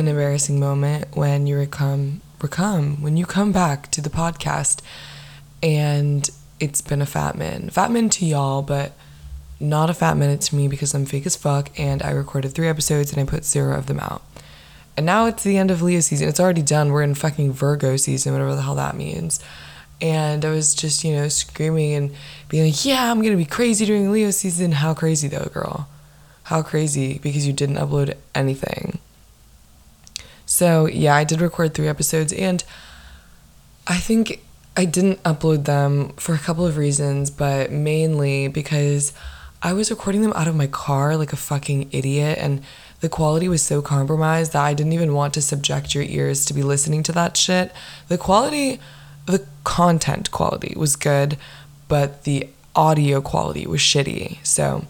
an 0.00 0.08
embarrassing 0.08 0.58
moment 0.58 1.14
when 1.14 1.46
you 1.46 1.64
come 1.66 2.22
come 2.48 3.02
when 3.02 3.18
you 3.18 3.26
come 3.26 3.52
back 3.52 3.90
to 3.90 4.00
the 4.00 4.08
podcast 4.08 4.80
and 5.62 6.30
it's 6.58 6.80
been 6.80 7.02
a 7.02 7.06
fat 7.06 7.36
min. 7.36 7.68
Fat 7.68 7.90
min 7.90 8.08
to 8.10 8.24
y'all, 8.24 8.62
but 8.62 8.92
not 9.60 9.90
a 9.90 9.94
fat 9.94 10.16
minute 10.16 10.40
to 10.40 10.56
me 10.56 10.66
because 10.66 10.94
I'm 10.94 11.04
fake 11.04 11.26
as 11.26 11.36
fuck 11.36 11.70
and 11.78 12.02
I 12.02 12.10
recorded 12.12 12.54
three 12.54 12.68
episodes 12.68 13.12
and 13.12 13.20
I 13.20 13.30
put 13.30 13.44
zero 13.44 13.76
of 13.76 13.86
them 13.86 14.00
out. 14.00 14.22
And 14.96 15.04
now 15.04 15.26
it's 15.26 15.44
the 15.44 15.58
end 15.58 15.70
of 15.70 15.82
Leo 15.82 16.00
season. 16.00 16.28
It's 16.28 16.40
already 16.40 16.62
done. 16.62 16.90
We're 16.92 17.02
in 17.02 17.14
fucking 17.14 17.52
Virgo 17.52 17.96
season, 17.96 18.32
whatever 18.32 18.54
the 18.54 18.62
hell 18.62 18.74
that 18.76 18.96
means. 18.96 19.42
And 20.00 20.44
I 20.44 20.50
was 20.50 20.74
just, 20.74 21.04
you 21.04 21.14
know, 21.14 21.28
screaming 21.28 21.92
and 21.92 22.14
being 22.48 22.64
like, 22.64 22.84
yeah, 22.86 23.10
I'm 23.10 23.20
going 23.20 23.32
to 23.32 23.36
be 23.36 23.44
crazy 23.44 23.84
during 23.84 24.10
Leo 24.10 24.30
season. 24.30 24.72
How 24.72 24.94
crazy, 24.94 25.28
though, 25.28 25.50
girl? 25.52 25.88
How 26.44 26.62
crazy 26.62 27.18
because 27.18 27.46
you 27.46 27.52
didn't 27.52 27.76
upload 27.76 28.16
anything. 28.34 28.98
So, 30.60 30.84
yeah, 30.84 31.14
I 31.14 31.24
did 31.24 31.40
record 31.40 31.72
three 31.72 31.88
episodes 31.88 32.34
and 32.34 32.62
I 33.86 33.96
think 33.96 34.44
I 34.76 34.84
didn't 34.84 35.22
upload 35.22 35.64
them 35.64 36.10
for 36.16 36.34
a 36.34 36.38
couple 36.38 36.66
of 36.66 36.76
reasons, 36.76 37.30
but 37.30 37.72
mainly 37.72 38.46
because 38.46 39.14
I 39.62 39.72
was 39.72 39.90
recording 39.90 40.20
them 40.20 40.34
out 40.34 40.48
of 40.48 40.54
my 40.54 40.66
car 40.66 41.16
like 41.16 41.32
a 41.32 41.36
fucking 41.36 41.88
idiot 41.92 42.36
and 42.38 42.62
the 43.00 43.08
quality 43.08 43.48
was 43.48 43.62
so 43.62 43.80
compromised 43.80 44.52
that 44.52 44.62
I 44.62 44.74
didn't 44.74 44.92
even 44.92 45.14
want 45.14 45.32
to 45.32 45.40
subject 45.40 45.94
your 45.94 46.04
ears 46.04 46.44
to 46.44 46.52
be 46.52 46.62
listening 46.62 47.02
to 47.04 47.12
that 47.12 47.38
shit. 47.38 47.72
The 48.08 48.18
quality, 48.18 48.80
the 49.24 49.46
content 49.64 50.30
quality 50.30 50.74
was 50.76 50.94
good, 50.94 51.38
but 51.88 52.24
the 52.24 52.50
audio 52.76 53.22
quality 53.22 53.66
was 53.66 53.80
shitty. 53.80 54.44
So 54.44 54.84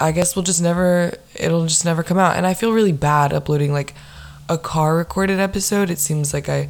I 0.00 0.10
guess 0.10 0.34
we'll 0.34 0.42
just 0.42 0.60
never, 0.60 1.12
it'll 1.36 1.66
just 1.68 1.84
never 1.84 2.02
come 2.02 2.18
out. 2.18 2.36
And 2.36 2.44
I 2.44 2.54
feel 2.54 2.72
really 2.72 2.90
bad 2.90 3.32
uploading 3.32 3.72
like 3.72 3.94
a 4.48 4.58
car 4.58 4.96
recorded 4.96 5.40
episode. 5.40 5.90
It 5.90 5.98
seems 5.98 6.32
like 6.32 6.48
I, 6.48 6.68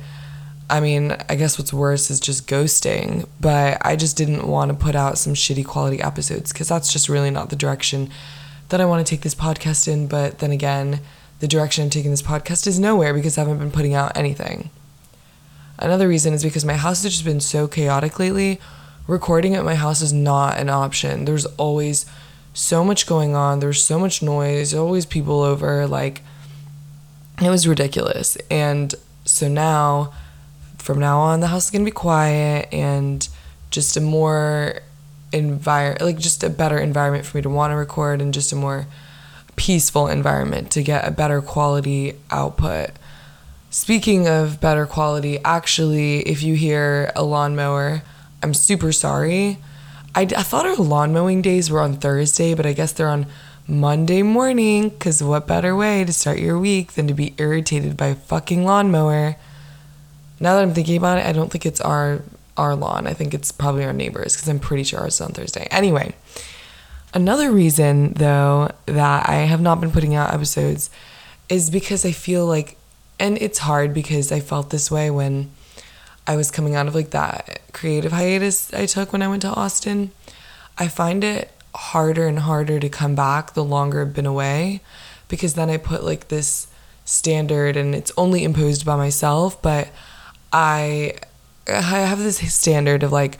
I 0.68 0.80
mean, 0.80 1.16
I 1.28 1.34
guess 1.34 1.58
what's 1.58 1.72
worse 1.72 2.10
is 2.10 2.20
just 2.20 2.48
ghosting, 2.48 3.28
but 3.40 3.78
I 3.82 3.96
just 3.96 4.16
didn't 4.16 4.46
want 4.46 4.70
to 4.70 4.76
put 4.76 4.94
out 4.94 5.18
some 5.18 5.34
shitty 5.34 5.64
quality 5.64 6.00
episodes 6.00 6.52
because 6.52 6.68
that's 6.68 6.92
just 6.92 7.08
really 7.08 7.30
not 7.30 7.50
the 7.50 7.56
direction 7.56 8.10
that 8.68 8.80
I 8.80 8.84
want 8.84 9.06
to 9.06 9.10
take 9.10 9.22
this 9.22 9.34
podcast 9.34 9.86
in. 9.86 10.08
But 10.08 10.38
then 10.38 10.50
again, 10.50 11.00
the 11.40 11.48
direction 11.48 11.84
I'm 11.84 11.90
taking 11.90 12.10
this 12.10 12.22
podcast 12.22 12.66
is 12.66 12.80
nowhere 12.80 13.12
because 13.12 13.36
I 13.36 13.42
haven't 13.42 13.58
been 13.58 13.70
putting 13.70 13.94
out 13.94 14.16
anything. 14.16 14.70
Another 15.78 16.08
reason 16.08 16.32
is 16.32 16.42
because 16.42 16.64
my 16.64 16.74
house 16.74 17.02
has 17.02 17.12
just 17.12 17.24
been 17.24 17.40
so 17.40 17.68
chaotic 17.68 18.18
lately. 18.18 18.58
Recording 19.06 19.54
at 19.54 19.64
my 19.64 19.74
house 19.74 20.00
is 20.00 20.12
not 20.12 20.58
an 20.58 20.70
option. 20.70 21.26
There's 21.26 21.46
always 21.46 22.06
so 22.54 22.82
much 22.82 23.06
going 23.06 23.36
on, 23.36 23.60
there's 23.60 23.82
so 23.82 23.98
much 23.98 24.22
noise, 24.22 24.72
always 24.72 25.04
people 25.04 25.42
over. 25.42 25.86
Like, 25.86 26.22
it 27.40 27.50
was 27.50 27.68
ridiculous. 27.68 28.36
And 28.50 28.94
so 29.24 29.48
now, 29.48 30.12
from 30.78 30.98
now 30.98 31.18
on, 31.18 31.40
the 31.40 31.48
house 31.48 31.66
is 31.66 31.70
going 31.70 31.84
to 31.84 31.90
be 31.90 31.94
quiet 31.94 32.68
and 32.72 33.28
just 33.70 33.96
a 33.96 34.00
more 34.00 34.80
environment, 35.32 36.02
like 36.02 36.18
just 36.18 36.42
a 36.42 36.50
better 36.50 36.78
environment 36.78 37.26
for 37.26 37.38
me 37.38 37.42
to 37.42 37.50
want 37.50 37.72
to 37.72 37.76
record 37.76 38.22
and 38.22 38.32
just 38.32 38.52
a 38.52 38.56
more 38.56 38.86
peaceful 39.56 40.08
environment 40.08 40.70
to 40.70 40.82
get 40.82 41.06
a 41.06 41.10
better 41.10 41.40
quality 41.40 42.14
output. 42.30 42.90
Speaking 43.70 44.28
of 44.28 44.60
better 44.60 44.86
quality, 44.86 45.38
actually, 45.44 46.20
if 46.20 46.42
you 46.42 46.54
hear 46.54 47.12
a 47.16 47.22
lawnmower, 47.22 48.02
I'm 48.42 48.54
super 48.54 48.92
sorry. 48.92 49.58
I, 50.14 50.22
I 50.22 50.42
thought 50.42 50.66
our 50.66 50.76
lawn 50.76 51.12
mowing 51.12 51.42
days 51.42 51.70
were 51.70 51.80
on 51.80 51.96
Thursday, 51.96 52.54
but 52.54 52.64
I 52.64 52.72
guess 52.72 52.92
they're 52.92 53.08
on 53.08 53.26
Monday 53.68 54.22
morning, 54.22 54.90
because 54.90 55.22
what 55.22 55.46
better 55.46 55.74
way 55.74 56.04
to 56.04 56.12
start 56.12 56.38
your 56.38 56.58
week 56.58 56.92
than 56.92 57.08
to 57.08 57.14
be 57.14 57.34
irritated 57.36 57.96
by 57.96 58.06
a 58.06 58.14
fucking 58.14 58.64
lawnmower? 58.64 59.36
Now 60.38 60.54
that 60.54 60.62
I'm 60.62 60.74
thinking 60.74 60.96
about 60.96 61.18
it, 61.18 61.26
I 61.26 61.32
don't 61.32 61.50
think 61.50 61.66
it's 61.66 61.80
our 61.80 62.22
our 62.56 62.74
lawn. 62.74 63.06
I 63.06 63.12
think 63.12 63.34
it's 63.34 63.52
probably 63.52 63.84
our 63.84 63.92
neighbors 63.92 64.34
because 64.34 64.48
I'm 64.48 64.60
pretty 64.60 64.84
sure 64.84 65.00
ours 65.00 65.14
is 65.14 65.20
on 65.20 65.32
Thursday. 65.32 65.66
Anyway, 65.70 66.14
another 67.12 67.50
reason 67.50 68.12
though 68.14 68.70
that 68.86 69.28
I 69.28 69.40
have 69.40 69.60
not 69.60 69.80
been 69.80 69.90
putting 69.90 70.14
out 70.14 70.32
episodes 70.32 70.88
is 71.48 71.68
because 71.68 72.04
I 72.04 72.12
feel 72.12 72.46
like, 72.46 72.76
and 73.18 73.36
it's 73.38 73.58
hard 73.58 73.92
because 73.92 74.32
I 74.32 74.40
felt 74.40 74.70
this 74.70 74.90
way 74.90 75.10
when 75.10 75.50
I 76.26 76.36
was 76.36 76.50
coming 76.50 76.74
out 76.74 76.86
of 76.86 76.94
like 76.94 77.10
that 77.10 77.60
creative 77.72 78.12
hiatus 78.12 78.72
I 78.72 78.86
took 78.86 79.12
when 79.12 79.22
I 79.22 79.28
went 79.28 79.42
to 79.42 79.48
Austin. 79.48 80.12
I 80.78 80.88
find 80.88 81.24
it 81.24 81.50
harder 81.76 82.26
and 82.26 82.40
harder 82.40 82.80
to 82.80 82.88
come 82.88 83.14
back 83.14 83.54
the 83.54 83.64
longer 83.64 84.02
I've 84.02 84.14
been 84.14 84.26
away 84.26 84.80
because 85.28 85.54
then 85.54 85.70
I 85.70 85.76
put 85.76 86.04
like 86.04 86.28
this 86.28 86.66
standard 87.04 87.76
and 87.76 87.94
it's 87.94 88.12
only 88.16 88.44
imposed 88.44 88.84
by 88.84 88.96
myself, 88.96 89.60
but 89.62 89.88
I 90.52 91.14
I 91.68 91.80
have 91.80 92.18
this 92.18 92.54
standard 92.54 93.02
of 93.02 93.12
like 93.12 93.38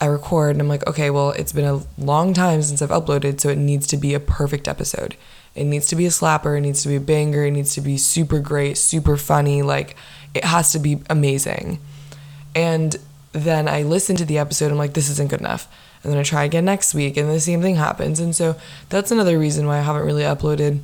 I 0.00 0.06
record 0.06 0.50
and 0.50 0.60
I'm 0.60 0.68
like, 0.68 0.86
okay, 0.86 1.10
well, 1.10 1.30
it's 1.30 1.52
been 1.52 1.64
a 1.64 1.82
long 1.96 2.34
time 2.34 2.62
since 2.62 2.82
I've 2.82 2.90
uploaded, 2.90 3.40
so 3.40 3.48
it 3.48 3.58
needs 3.58 3.86
to 3.88 3.96
be 3.96 4.14
a 4.14 4.20
perfect 4.20 4.66
episode. 4.66 5.16
It 5.54 5.64
needs 5.64 5.86
to 5.88 5.96
be 5.96 6.06
a 6.06 6.10
slapper, 6.10 6.56
it 6.56 6.62
needs 6.62 6.82
to 6.82 6.88
be 6.88 6.96
a 6.96 7.00
banger, 7.00 7.44
it 7.44 7.52
needs 7.52 7.74
to 7.74 7.80
be 7.80 7.96
super 7.98 8.40
great, 8.40 8.78
super 8.78 9.16
funny, 9.16 9.62
like 9.62 9.96
it 10.34 10.44
has 10.44 10.72
to 10.72 10.78
be 10.78 11.02
amazing. 11.08 11.78
And 12.54 12.96
then 13.32 13.68
I 13.68 13.82
listen 13.82 14.16
to 14.16 14.24
the 14.24 14.38
episode, 14.38 14.70
I'm 14.70 14.78
like, 14.78 14.94
this 14.94 15.08
isn't 15.10 15.30
good 15.30 15.40
enough. 15.40 15.68
And 16.02 16.12
then 16.12 16.18
I 16.18 16.22
try 16.22 16.44
again 16.44 16.64
next 16.64 16.94
week, 16.94 17.16
and 17.16 17.30
the 17.30 17.40
same 17.40 17.62
thing 17.62 17.76
happens. 17.76 18.18
And 18.18 18.34
so 18.34 18.56
that's 18.88 19.10
another 19.10 19.38
reason 19.38 19.66
why 19.66 19.78
I 19.78 19.82
haven't 19.82 20.04
really 20.04 20.22
uploaded 20.22 20.80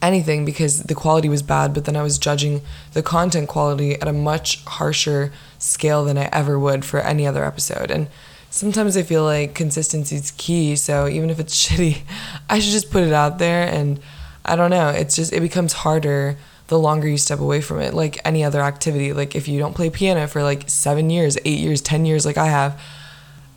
anything 0.00 0.44
because 0.44 0.84
the 0.84 0.94
quality 0.94 1.28
was 1.28 1.42
bad, 1.42 1.74
but 1.74 1.84
then 1.84 1.96
I 1.96 2.02
was 2.02 2.18
judging 2.18 2.62
the 2.92 3.02
content 3.02 3.48
quality 3.48 3.94
at 3.94 4.08
a 4.08 4.12
much 4.12 4.64
harsher 4.64 5.32
scale 5.58 6.04
than 6.04 6.16
I 6.16 6.28
ever 6.32 6.58
would 6.58 6.84
for 6.84 7.00
any 7.00 7.26
other 7.26 7.44
episode. 7.44 7.90
And 7.90 8.08
sometimes 8.50 8.96
I 8.96 9.02
feel 9.02 9.24
like 9.24 9.54
consistency 9.54 10.16
is 10.16 10.30
key, 10.32 10.76
so 10.76 11.08
even 11.08 11.30
if 11.30 11.40
it's 11.40 11.66
shitty, 11.68 12.02
I 12.48 12.58
should 12.58 12.72
just 12.72 12.90
put 12.90 13.02
it 13.02 13.12
out 13.12 13.38
there 13.38 13.68
and 13.68 14.00
I 14.44 14.56
don't 14.56 14.70
know, 14.70 14.88
it's 14.88 15.16
just 15.16 15.32
it 15.32 15.40
becomes 15.40 15.72
harder 15.72 16.36
the 16.68 16.78
longer 16.78 17.08
you 17.08 17.18
step 17.18 17.40
away 17.40 17.60
from 17.60 17.80
it. 17.80 17.94
Like 17.94 18.18
any 18.24 18.44
other 18.44 18.60
activity, 18.60 19.12
like 19.12 19.34
if 19.34 19.48
you 19.48 19.58
don't 19.58 19.74
play 19.74 19.90
piano 19.90 20.26
for 20.26 20.42
like 20.42 20.68
7 20.68 21.10
years, 21.10 21.36
8 21.44 21.58
years, 21.58 21.80
10 21.80 22.04
years 22.06 22.24
like 22.24 22.36
I 22.38 22.46
have, 22.46 22.80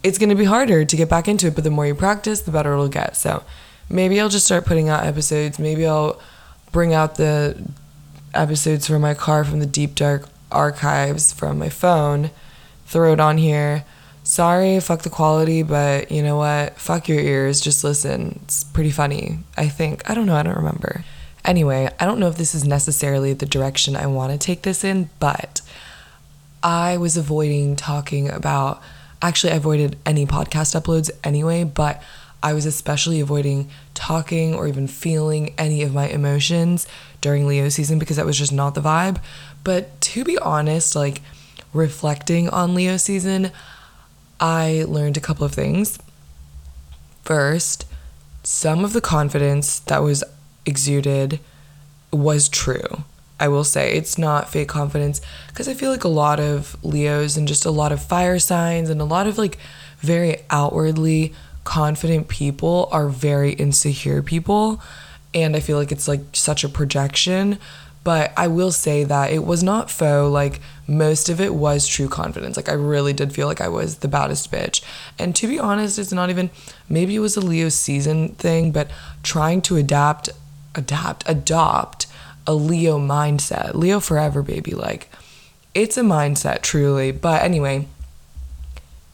it's 0.03 0.17
going 0.17 0.29
to 0.29 0.35
be 0.35 0.45
harder 0.45 0.85
to 0.85 0.95
get 0.95 1.09
back 1.09 1.27
into 1.27 1.47
it, 1.47 1.55
but 1.55 1.63
the 1.63 1.69
more 1.69 1.85
you 1.85 1.95
practice, 1.95 2.41
the 2.41 2.51
better 2.51 2.73
it'll 2.73 2.87
get. 2.87 3.15
So, 3.17 3.43
maybe 3.89 4.19
I'll 4.19 4.29
just 4.29 4.45
start 4.45 4.65
putting 4.65 4.89
out 4.89 5.05
episodes. 5.05 5.59
Maybe 5.59 5.85
I'll 5.85 6.19
bring 6.71 6.93
out 6.93 7.15
the 7.15 7.61
episodes 8.33 8.87
from 8.87 9.01
my 9.01 9.13
car 9.13 9.43
from 9.43 9.59
the 9.59 9.65
deep 9.65 9.95
dark 9.95 10.27
archives 10.51 11.31
from 11.31 11.57
my 11.57 11.69
phone, 11.69 12.29
throw 12.85 13.13
it 13.13 13.19
on 13.19 13.37
here. 13.37 13.85
Sorry, 14.23 14.79
fuck 14.79 15.01
the 15.01 15.09
quality, 15.09 15.63
but 15.63 16.11
you 16.11 16.21
know 16.21 16.37
what? 16.37 16.77
Fuck 16.77 17.07
your 17.07 17.19
ears, 17.19 17.59
just 17.59 17.83
listen. 17.83 18.39
It's 18.43 18.63
pretty 18.63 18.91
funny, 18.91 19.39
I 19.57 19.67
think. 19.67 20.07
I 20.09 20.13
don't 20.13 20.27
know, 20.27 20.35
I 20.35 20.43
don't 20.43 20.57
remember. 20.57 21.03
Anyway, 21.43 21.89
I 21.99 22.05
don't 22.05 22.19
know 22.19 22.27
if 22.27 22.37
this 22.37 22.53
is 22.53 22.63
necessarily 22.65 23.33
the 23.33 23.47
direction 23.47 23.95
I 23.95 24.05
want 24.05 24.31
to 24.31 24.37
take 24.37 24.61
this 24.61 24.83
in, 24.83 25.09
but 25.19 25.61
I 26.61 26.97
was 26.97 27.17
avoiding 27.17 27.75
talking 27.75 28.29
about. 28.29 28.81
Actually, 29.21 29.53
I 29.53 29.57
avoided 29.57 29.97
any 30.05 30.25
podcast 30.25 30.79
uploads 30.79 31.11
anyway, 31.23 31.63
but 31.63 32.01
I 32.43 32.53
was 32.53 32.65
especially 32.65 33.19
avoiding 33.19 33.69
talking 33.93 34.55
or 34.55 34.67
even 34.67 34.87
feeling 34.87 35.53
any 35.57 35.83
of 35.83 35.93
my 35.93 36.07
emotions 36.07 36.87
during 37.21 37.45
Leo 37.47 37.69
season 37.69 37.99
because 37.99 38.17
that 38.17 38.25
was 38.25 38.37
just 38.37 38.51
not 38.51 38.73
the 38.73 38.81
vibe. 38.81 39.21
But 39.63 39.99
to 40.01 40.23
be 40.23 40.39
honest, 40.39 40.95
like 40.95 41.21
reflecting 41.71 42.49
on 42.49 42.73
Leo 42.73 42.97
season, 42.97 43.51
I 44.39 44.85
learned 44.87 45.17
a 45.17 45.21
couple 45.21 45.45
of 45.45 45.53
things. 45.53 45.99
First, 47.23 47.85
some 48.43 48.83
of 48.83 48.93
the 48.93 49.01
confidence 49.01 49.79
that 49.81 50.01
was 50.01 50.23
exuded 50.65 51.39
was 52.11 52.49
true. 52.49 53.03
I 53.41 53.47
will 53.47 53.63
say 53.63 53.93
it's 53.93 54.19
not 54.19 54.49
fake 54.49 54.69
confidence 54.69 55.19
because 55.47 55.67
I 55.67 55.73
feel 55.73 55.89
like 55.89 56.03
a 56.03 56.09
lot 56.09 56.39
of 56.39 56.77
Leos 56.83 57.37
and 57.37 57.47
just 57.47 57.65
a 57.65 57.71
lot 57.71 57.91
of 57.91 57.99
fire 58.01 58.37
signs 58.37 58.89
and 58.91 59.01
a 59.01 59.05
lot 59.05 59.25
of 59.25 59.39
like 59.39 59.57
very 59.97 60.37
outwardly 60.51 61.33
confident 61.63 62.27
people 62.27 62.87
are 62.91 63.09
very 63.09 63.53
insecure 63.53 64.21
people. 64.21 64.79
And 65.33 65.55
I 65.55 65.59
feel 65.59 65.77
like 65.77 65.91
it's 65.91 66.07
like 66.07 66.21
such 66.33 66.63
a 66.63 66.69
projection. 66.69 67.57
But 68.03 68.31
I 68.37 68.47
will 68.47 68.71
say 68.71 69.03
that 69.05 69.31
it 69.31 69.43
was 69.43 69.63
not 69.63 69.89
faux. 69.89 70.31
Like 70.31 70.59
most 70.87 71.27
of 71.27 71.41
it 71.41 71.55
was 71.55 71.87
true 71.87 72.07
confidence. 72.07 72.57
Like 72.57 72.69
I 72.69 72.73
really 72.73 73.13
did 73.13 73.33
feel 73.33 73.47
like 73.47 73.61
I 73.61 73.69
was 73.69 73.97
the 73.97 74.07
baddest 74.07 74.51
bitch. 74.51 74.83
And 75.17 75.35
to 75.35 75.47
be 75.47 75.59
honest, 75.59 75.97
it's 75.97 76.11
not 76.11 76.29
even, 76.29 76.51
maybe 76.89 77.15
it 77.15 77.19
was 77.19 77.37
a 77.37 77.41
Leo 77.41 77.69
season 77.69 78.29
thing, 78.35 78.71
but 78.71 78.89
trying 79.23 79.61
to 79.63 79.77
adapt, 79.77 80.29
adapt, 80.75 81.23
adopt 81.27 82.00
a 82.51 82.53
Leo 82.53 82.99
mindset. 82.99 83.73
Leo 83.73 83.99
forever, 83.99 84.41
baby. 84.41 84.71
Like 84.71 85.09
it's 85.73 85.97
a 85.97 86.01
mindset, 86.01 86.61
truly. 86.61 87.11
But 87.11 87.43
anyway, 87.43 87.87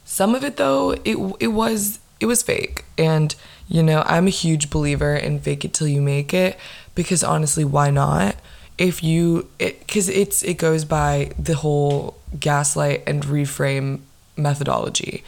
some 0.05 0.35
of 0.35 0.43
it 0.43 0.57
though, 0.57 0.91
it 1.05 1.17
it 1.39 1.47
was 1.47 1.99
it 2.19 2.25
was 2.25 2.41
fake. 2.41 2.85
And, 2.97 3.35
you 3.67 3.83
know, 3.83 4.03
I'm 4.05 4.27
a 4.27 4.31
huge 4.31 4.69
believer 4.69 5.15
in 5.15 5.39
fake 5.39 5.63
it 5.63 5.73
till 5.73 5.87
you 5.87 6.01
make 6.01 6.33
it 6.33 6.57
because 6.95 7.23
honestly, 7.23 7.63
why 7.63 7.91
not? 7.91 8.35
if 8.77 9.03
you 9.03 9.49
because 9.57 10.07
it, 10.07 10.17
it's 10.17 10.43
it 10.43 10.55
goes 10.55 10.85
by 10.85 11.31
the 11.37 11.55
whole 11.55 12.15
gaslight 12.39 13.03
and 13.07 13.23
reframe 13.23 14.01
methodology 14.35 15.23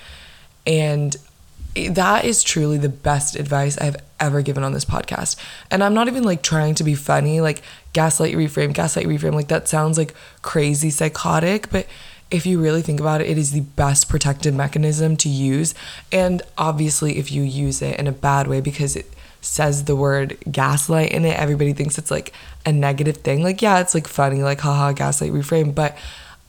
and 0.68 1.16
that 1.88 2.26
is 2.26 2.44
truly 2.44 2.78
the 2.78 2.90
best 2.90 3.36
advice 3.36 3.78
I've 3.78 3.98
ever 4.20 4.42
given 4.42 4.64
on 4.64 4.74
this 4.74 4.86
podcast. 4.86 5.36
And 5.72 5.84
I'm 5.84 5.94
not 5.94 6.08
even 6.08 6.24
like 6.24 6.42
trying 6.42 6.76
to 6.76 6.84
be 6.84 6.96
funny, 6.96 7.42
like 7.42 7.62
gaslight 7.94 8.36
reframe, 8.36 8.74
gaslight 8.74 9.08
reframe. 9.08 9.34
Like 9.34 9.48
that 9.48 9.68
sounds 9.68 9.98
like 9.98 10.14
crazy 10.42 10.90
psychotic, 10.90 11.70
but 11.70 11.88
if 12.32 12.46
you 12.46 12.62
really 12.62 12.82
think 12.82 13.00
about 13.00 13.22
it, 13.22 13.30
it 13.30 13.38
is 13.38 13.52
the 13.52 13.62
best 13.62 14.08
protective 14.08 14.54
mechanism 14.54 15.18
to 15.18 15.30
use. 15.30 15.74
And 16.12 16.42
obviously, 16.58 17.18
if 17.18 17.32
you 17.32 17.42
use 17.42 17.82
it 17.82 18.00
in 18.00 18.08
a 18.08 18.12
bad 18.12 18.48
way 18.48 18.62
because 18.62 18.96
it 18.96 19.12
says 19.42 19.86
the 19.86 19.96
word 19.96 20.38
gaslight 20.52 21.12
in 21.12 21.26
it, 21.26 21.40
everybody 21.40 21.74
thinks 21.74 21.98
it's 21.98 22.12
like 22.12 22.34
a 22.66 22.72
negative 22.72 23.18
thing. 23.18 23.42
Like, 23.42 23.62
yeah, 23.62 23.80
it's 23.80 23.96
like 23.96 24.08
funny, 24.08 24.44
like, 24.44 24.60
haha, 24.60 24.92
gaslight 24.92 25.32
reframe. 25.32 25.74
But 25.74 25.98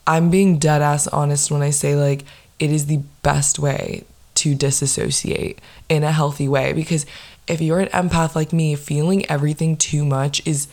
I'm 0.06 0.28
being 0.30 0.58
dead 0.58 0.82
ass 0.82 1.06
honest 1.06 1.50
when 1.50 1.62
I 1.62 1.70
say, 1.70 1.94
like, 1.94 2.24
it 2.58 2.70
is 2.70 2.86
the 2.86 3.00
best 3.22 3.58
way 3.58 4.04
to 4.40 4.54
disassociate 4.54 5.58
in 5.88 6.02
a 6.02 6.12
healthy 6.12 6.48
way 6.48 6.72
because 6.72 7.04
if 7.46 7.60
you're 7.60 7.80
an 7.80 7.88
empath 7.88 8.34
like 8.34 8.52
me 8.52 8.74
feeling 8.74 9.28
everything 9.30 9.76
too 9.76 10.04
much 10.04 10.40
is 10.46 10.66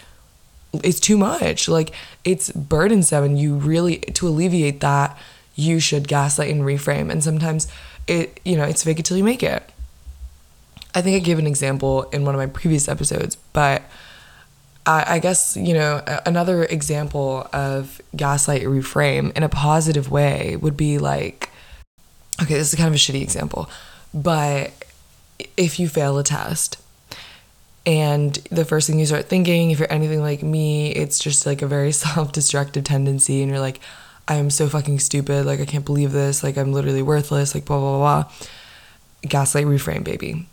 it's 0.84 1.00
too 1.00 1.18
much. 1.18 1.68
Like 1.68 1.94
it's 2.24 2.52
burdensome 2.52 3.24
and 3.24 3.40
you 3.40 3.56
really 3.56 3.98
to 3.98 4.28
alleviate 4.28 4.80
that 4.82 5.18
you 5.56 5.80
should 5.80 6.08
gaslight 6.08 6.52
and 6.52 6.62
reframe. 6.62 7.12
And 7.12 7.24
sometimes 7.24 7.68
it 8.08 8.40
you 8.46 8.56
know 8.56 8.64
it's 8.64 8.84
fake 8.84 9.00
it 9.00 9.06
till 9.06 9.18
you 9.18 9.24
make 9.24 9.44
it. 9.44 9.64
I 10.96 11.02
think 11.02 11.16
i 11.16 11.20
gave 11.20 11.38
an 11.38 11.46
example 11.48 12.04
in 12.10 12.26
one 12.26 12.34
of 12.34 12.40
my 12.40 12.48
previous 12.48 12.88
episodes 12.88 13.36
but 13.54 13.84
I, 14.88 15.16
I 15.16 15.20
guess 15.20 15.56
you 15.56 15.74
know 15.76 16.02
another 16.26 16.64
example 16.64 17.48
of 17.54 18.02
gaslight 18.16 18.64
reframe 18.64 19.32
in 19.34 19.44
a 19.44 19.50
positive 19.50 20.10
way 20.10 20.56
would 20.56 20.76
be 20.76 20.98
like 20.98 21.52
okay, 22.42 22.56
this 22.56 22.74
is 22.74 22.76
kind 22.76 22.88
of 22.88 22.94
a 22.94 22.98
shitty 22.98 23.22
example, 23.22 23.70
but 24.14 24.72
if 25.56 25.80
you 25.80 25.88
fail 25.88 26.18
a 26.18 26.24
test 26.24 26.78
and 27.86 28.36
the 28.52 28.66
first 28.66 28.88
thing 28.88 29.00
you 29.00 29.06
start 29.06 29.26
thinking, 29.26 29.72
if 29.72 29.80
you're 29.80 29.92
anything 29.92 30.22
like 30.22 30.44
me, 30.44 30.92
it's 30.92 31.20
just 31.20 31.46
like 31.46 31.62
a 31.62 31.68
very 31.68 31.92
self 31.94 32.32
destructive 32.32 32.84
tendency, 32.84 33.42
and 33.42 33.50
you're 33.50 33.62
like, 33.62 33.80
I 34.28 34.36
am 34.36 34.50
so 34.50 34.68
fucking 34.68 35.00
stupid, 35.00 35.46
like, 35.46 35.62
I 35.62 35.66
can't 35.66 35.86
believe 35.86 36.12
this, 36.12 36.44
like, 36.44 36.58
I'm 36.58 36.74
literally 36.74 37.02
worthless, 37.02 37.56
like, 37.56 37.66
blah, 37.66 37.80
blah, 37.80 37.98
blah. 37.98 38.32
Gaslight 39.22 39.66
reframe, 39.66 40.04
baby. 40.04 40.48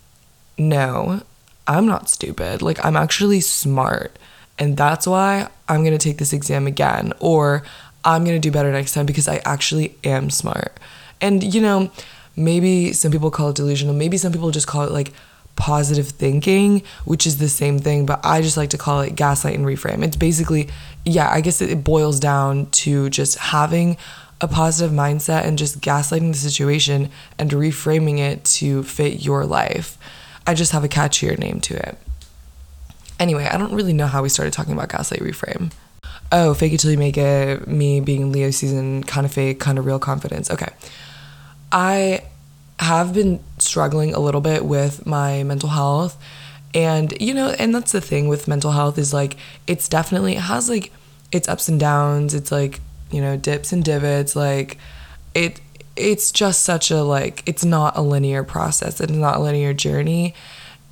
No, 0.57 1.23
I'm 1.67 1.87
not 1.87 2.09
stupid. 2.09 2.63
Like, 2.63 2.83
I'm 2.85 2.97
actually 2.97 3.41
smart. 3.41 4.17
And 4.59 4.77
that's 4.77 5.07
why 5.07 5.49
I'm 5.69 5.83
gonna 5.83 5.99
take 5.99 6.19
this 6.19 6.33
exam 6.33 6.69
again, 6.69 7.13
or 7.19 7.65
I'm 8.05 8.25
gonna 8.25 8.39
do 8.39 8.53
better 8.53 8.71
next 8.71 8.95
time 8.95 9.07
because 9.07 9.27
I 9.27 9.41
actually 9.45 9.97
am 10.05 10.31
smart. 10.31 10.79
And, 11.25 11.55
you 11.55 11.63
know, 11.63 11.91
maybe 12.37 12.93
some 12.93 13.11
people 13.11 13.31
call 13.31 13.49
it 13.49 13.57
delusional, 13.57 13.95
maybe 13.95 14.19
some 14.19 14.31
people 14.31 14.51
just 14.51 14.67
call 14.67 14.83
it 14.83 14.93
like 14.93 15.13
positive 15.57 16.09
thinking, 16.09 16.83
which 17.05 17.27
is 17.27 17.39
the 17.39 17.49
same 17.49 17.79
thing, 17.79 18.05
but 18.05 18.21
I 18.23 18.43
just 18.43 18.57
like 18.57 18.71
to 18.71 18.79
call 18.79 19.01
it 19.01 19.15
gaslight 19.15 19.55
and 19.55 19.65
reframe. 19.65 20.05
It's 20.05 20.17
basically, 20.17 20.69
yeah, 21.05 21.31
I 21.31 21.41
guess 21.41 21.63
it 21.63 21.83
boils 21.83 22.21
down 22.21 22.67
to 22.83 23.09
just 23.09 23.39
having 23.39 23.97
a 24.41 24.49
positive 24.49 24.95
mindset 24.95 25.45
and 25.45 25.57
just 25.57 25.81
gaslighting 25.81 26.33
the 26.33 26.39
situation 26.39 27.09
and 27.39 27.51
reframing 27.53 28.19
it 28.19 28.45
to 28.45 28.83
fit 28.83 29.25
your 29.25 29.47
life. 29.47 29.97
I 30.47 30.53
just 30.53 30.73
have 30.73 30.85
a 30.85 30.89
catchier 30.89 31.39
name 31.39 31.61
to 31.63 31.75
it. 31.75 31.97
Anyway, 33.19 33.47
I 33.47 33.57
don't 33.57 33.73
really 33.73 33.93
know 33.95 34.09
how 34.09 34.23
we 34.23 34.29
started 34.29 34.53
talking 34.53 34.75
about 34.75 34.91
gaslight 34.91 35.21
reframe. 35.21 35.73
Oh, 36.33 36.53
fake 36.53 36.73
it 36.73 36.81
till 36.81 36.91
you 36.91 36.99
make 36.99 37.17
it, 37.17 37.67
me 37.69 38.01
being 38.01 38.33
Leo 38.33 38.51
season, 38.51 39.05
kind 39.05 39.25
of 39.25 39.33
fake, 39.33 39.61
kind 39.61 39.79
of 39.79 39.87
real 39.87 40.01
confidence. 40.01 40.51
Okay. 40.51 40.69
I 41.75 42.23
have 42.79 43.13
been 43.13 43.41
struggling 43.59 44.15
a 44.15 44.21
little 44.21 44.41
bit 44.41 44.65
with 44.65 45.05
my 45.05 45.43
mental 45.43 45.71
health. 45.71 46.17
And, 46.73 47.13
you 47.21 47.35
know, 47.35 47.51
and 47.51 47.75
that's 47.75 47.93
the 47.93 48.01
thing 48.01 48.29
with 48.29 48.47
mental 48.47 48.71
health 48.71 48.97
is 48.97 49.13
like, 49.13 49.37
it's 49.67 49.89
definitely, 49.89 50.37
it 50.37 50.43
has 50.43 50.71
like 50.71 50.93
its 51.33 51.49
ups 51.49 51.69
and 51.69 51.79
downs. 51.79 52.33
It's 52.33 52.53
like, 52.53 52.81
you 53.11 53.21
know, 53.21 53.37
dips 53.37 53.73
and 53.73 53.85
divots. 53.85 54.37
Like, 54.37 54.79
it, 55.35 55.61
it's 55.97 56.31
just 56.31 56.63
such 56.63 56.93
a 56.93 57.03
like, 57.03 57.43
it's 57.47 57.65
not 57.65 57.97
a 57.97 58.03
linear 58.03 58.45
process. 58.45 59.01
It's 59.01 59.13
not 59.13 59.37
a 59.37 59.41
linear 59.41 59.75
journey. 59.75 60.35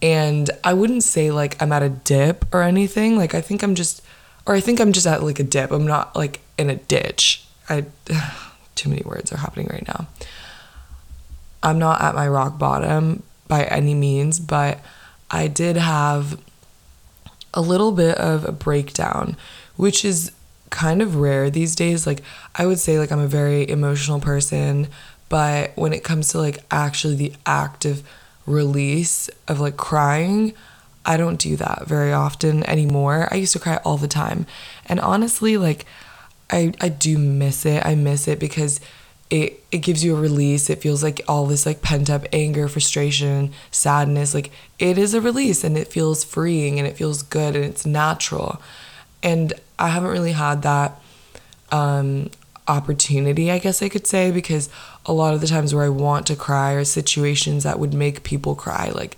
And 0.01 0.51
I 0.65 0.75
wouldn't 0.75 1.05
say 1.05 1.31
like 1.31 1.61
I'm 1.63 1.73
at 1.73 1.85
a 1.85 1.91
dip 1.91 2.45
or 2.53 2.63
anything. 2.63 3.17
Like, 3.17 3.35
I 3.35 3.41
think 3.41 3.63
I'm 3.63 3.77
just, 3.77 4.03
or 4.47 4.55
I 4.55 4.61
think 4.61 4.81
I'm 4.81 4.93
just 4.93 5.07
at 5.07 5.23
like 5.23 5.39
a 5.39 5.45
dip. 5.45 5.71
I'm 5.71 5.87
not 5.87 6.17
like 6.17 6.41
in 6.59 6.71
a 6.71 6.77
ditch. 6.77 7.45
I, 7.69 7.87
too 8.75 8.89
many 8.89 9.03
words 9.05 9.33
are 9.33 9.39
happening 9.39 9.69
right 9.71 9.87
now. 9.87 10.09
I'm 11.63 11.79
not 11.79 12.01
at 12.01 12.15
my 12.15 12.29
rock 12.29 12.59
bottom 12.59 13.23
by 13.49 13.65
any 13.65 13.95
means, 13.95 14.41
but 14.41 14.81
I 15.31 15.47
did 15.49 15.77
have 15.77 16.41
a 17.55 17.61
little 17.61 17.93
bit 17.93 18.17
of 18.19 18.45
a 18.45 18.53
breakdown, 18.53 19.37
which 19.77 20.05
is 20.05 20.33
kind 20.71 21.03
of 21.03 21.17
rare 21.17 21.51
these 21.51 21.77
days. 21.77 22.07
Like, 22.07 22.23
I 22.55 22.67
would 22.67 22.79
say, 22.79 22.99
like, 22.99 23.13
I'm 23.13 23.19
a 23.19 23.27
very 23.27 23.69
emotional 23.69 24.21
person, 24.21 24.89
but 25.29 25.73
when 25.77 25.93
it 25.93 26.05
comes 26.05 26.29
to 26.29 26.39
like 26.39 26.59
actually 26.71 27.15
the 27.15 27.33
active 27.47 28.03
release 28.47 29.31
of 29.49 29.61
like 29.61 29.77
crying, 29.77 30.53
I 31.05 31.17
don't 31.17 31.39
do 31.39 31.57
that 31.57 31.87
very 31.87 32.13
often 32.13 32.69
anymore. 32.69 33.29
I 33.31 33.37
used 33.37 33.53
to 33.55 33.59
cry 33.59 33.77
all 33.85 33.97
the 33.97 34.09
time. 34.09 34.47
And 34.87 35.01
honestly, 35.01 35.57
like, 35.57 35.87
I, 36.51 36.73
I 36.81 36.91
do 36.91 37.19
miss 37.19 37.65
it. 37.65 37.85
I 37.85 37.95
miss 37.95 38.29
it 38.29 38.39
because 38.39 38.81
it 39.33 39.65
it 39.73 39.79
gives 39.79 40.05
you 40.05 40.15
a 40.15 40.21
release. 40.21 40.69
It 40.69 40.83
feels 40.83 41.03
like 41.03 41.23
all 41.27 41.47
this 41.47 41.65
like 41.65 41.81
pent 41.81 42.11
up 42.11 42.27
anger, 42.35 42.69
frustration, 42.69 43.53
sadness, 43.71 44.35
like 44.35 44.51
it 44.79 44.99
is 44.99 45.15
a 45.15 45.23
release 45.23 45.65
and 45.65 45.79
it 45.79 45.89
feels 45.89 46.23
freeing 46.23 46.79
and 46.79 46.87
it 46.87 46.99
feels 46.99 47.23
good 47.23 47.57
and 47.57 47.65
it's 47.65 47.87
natural. 47.87 48.61
And 49.23 49.55
I 49.79 49.89
haven't 49.89 50.11
really 50.11 50.33
had 50.33 50.61
that 50.63 51.01
um, 51.71 52.31
opportunity, 52.69 53.51
I 53.51 53.59
guess 53.59 53.83
I 53.83 53.89
could 53.89 54.07
say, 54.07 54.31
because 54.31 54.69
a 55.07 55.15
lot 55.15 55.33
of 55.33 55.41
the 55.41 55.47
times 55.47 55.75
where 55.75 55.87
I 55.87 55.89
want 55.89 56.27
to 56.27 56.37
cry 56.37 56.73
are 56.73 56.85
situations 56.85 57.65
that 57.65 57.79
would 57.79 57.95
make 57.95 58.25
people 58.25 58.55
cry. 58.55 58.91
Like 58.91 59.17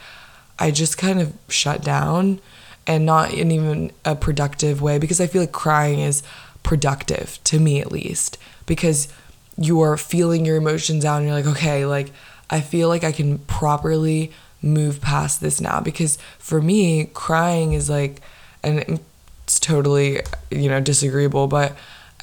I 0.60 0.70
just 0.70 0.96
kind 0.96 1.20
of 1.20 1.32
shut 1.48 1.82
down 1.82 2.40
and 2.86 3.04
not 3.04 3.34
in 3.34 3.50
even 3.50 3.90
a 4.04 4.14
productive 4.14 4.80
way 4.80 4.98
because 4.98 5.20
I 5.20 5.26
feel 5.26 5.42
like 5.42 5.50
crying 5.50 5.98
is 5.98 6.22
productive 6.62 7.40
to 7.44 7.58
me 7.58 7.80
at 7.80 7.90
least 7.90 8.38
because 8.64 9.08
you're 9.56 9.96
feeling 9.96 10.44
your 10.44 10.56
emotions 10.56 11.04
out 11.04 11.18
and 11.18 11.26
you're 11.26 11.34
like, 11.34 11.46
okay, 11.46 11.86
like 11.86 12.10
I 12.50 12.60
feel 12.60 12.88
like 12.88 13.04
I 13.04 13.12
can 13.12 13.38
properly 13.38 14.32
move 14.62 15.00
past 15.00 15.40
this 15.40 15.60
now 15.60 15.80
because 15.80 16.18
for 16.38 16.60
me, 16.60 17.06
crying 17.12 17.72
is 17.72 17.90
like, 17.90 18.20
and 18.62 19.00
it's 19.44 19.60
totally, 19.60 20.20
you 20.50 20.68
know, 20.68 20.80
disagreeable, 20.80 21.46
but 21.46 21.76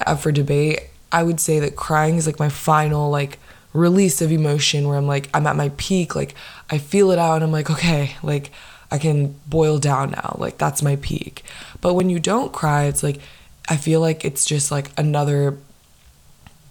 uh, 0.06 0.16
for 0.16 0.32
debate, 0.32 0.80
I 1.12 1.22
would 1.22 1.40
say 1.40 1.60
that 1.60 1.76
crying 1.76 2.16
is 2.16 2.26
like 2.26 2.38
my 2.38 2.48
final, 2.48 3.10
like, 3.10 3.38
release 3.72 4.20
of 4.20 4.30
emotion 4.30 4.86
where 4.86 4.98
I'm 4.98 5.06
like, 5.06 5.30
I'm 5.32 5.46
at 5.46 5.56
my 5.56 5.70
peak, 5.76 6.14
like, 6.14 6.34
I 6.70 6.78
feel 6.78 7.10
it 7.10 7.18
out 7.18 7.36
and 7.36 7.44
I'm 7.44 7.52
like, 7.52 7.70
okay, 7.70 8.16
like, 8.22 8.50
I 8.90 8.98
can 8.98 9.34
boil 9.46 9.78
down 9.78 10.10
now. 10.10 10.36
Like, 10.38 10.58
that's 10.58 10.82
my 10.82 10.96
peak. 10.96 11.42
But 11.80 11.94
when 11.94 12.10
you 12.10 12.20
don't 12.20 12.52
cry, 12.52 12.84
it's 12.84 13.02
like, 13.02 13.20
I 13.68 13.76
feel 13.76 14.00
like 14.00 14.24
it's 14.24 14.44
just 14.44 14.70
like 14.70 14.90
another 14.98 15.56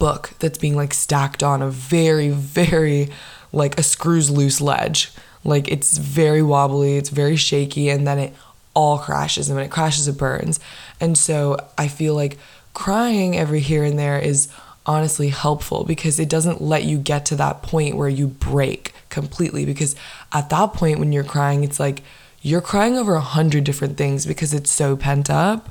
book 0.02 0.32
that's 0.40 0.58
being 0.58 0.76
like 0.76 0.96
stacked 0.96 1.44
on 1.44 1.62
a 1.62 1.70
very, 1.70 2.30
very 2.30 3.08
like 3.54 3.78
a 3.78 3.84
screws 3.84 4.32
loose 4.32 4.60
ledge. 4.60 5.12
Like 5.44 5.72
it's 5.72 5.96
very 6.00 6.42
wobbly, 6.42 6.98
it's 6.98 7.10
very 7.10 7.36
shaky, 7.36 7.88
and 7.90 8.08
then 8.08 8.18
it 8.18 8.34
all 8.74 8.98
crashes. 8.98 9.48
And 9.48 9.56
when 9.56 9.64
it 9.64 9.70
crashes, 9.70 10.08
it 10.08 10.18
burns. 10.18 10.60
And 11.00 11.16
so 11.16 11.56
I 11.78 11.88
feel 11.88 12.16
like 12.16 12.40
crying 12.74 13.38
every 13.38 13.60
here 13.60 13.84
and 13.84 14.00
there 14.00 14.18
is 14.18 14.48
honestly 14.88 15.30
helpful 15.30 15.84
because 15.84 16.20
it 16.20 16.30
doesn't 16.30 16.60
let 16.60 16.84
you 16.84 16.98
get 16.98 17.24
to 17.28 17.36
that 17.36 17.62
point 17.62 17.96
where 17.96 18.10
you 18.10 18.26
break 18.26 18.96
completely. 19.10 19.66
Because 19.66 19.96
at 20.34 20.50
that 20.50 20.74
point, 20.74 20.98
when 20.98 21.12
you're 21.12 21.24
crying, 21.24 21.64
it's 21.64 21.80
like 21.80 22.02
you're 22.42 22.60
crying 22.60 22.98
over 22.98 23.14
a 23.14 23.22
hundred 23.22 23.66
different 23.66 23.98
things 23.98 24.26
because 24.26 24.52
it's 24.52 24.72
so 24.72 24.98
pent 24.98 25.30
up. 25.30 25.70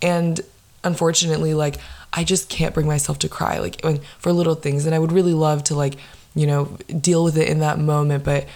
And 0.00 0.40
unfortunately, 0.84 1.54
like 1.54 1.78
I 2.14 2.24
just 2.24 2.48
can't 2.48 2.72
bring 2.72 2.86
myself 2.86 3.18
to 3.20 3.28
cry 3.28 3.58
like 3.58 3.84
for 4.18 4.32
little 4.32 4.54
things. 4.54 4.86
And 4.86 4.94
I 4.94 4.98
would 5.00 5.12
really 5.12 5.34
love 5.34 5.64
to 5.64 5.74
like, 5.74 5.96
you 6.34 6.46
know, 6.46 6.76
deal 7.00 7.24
with 7.24 7.36
it 7.36 7.48
in 7.48 7.58
that 7.58 7.78
moment, 7.78 8.24
but 8.24 8.46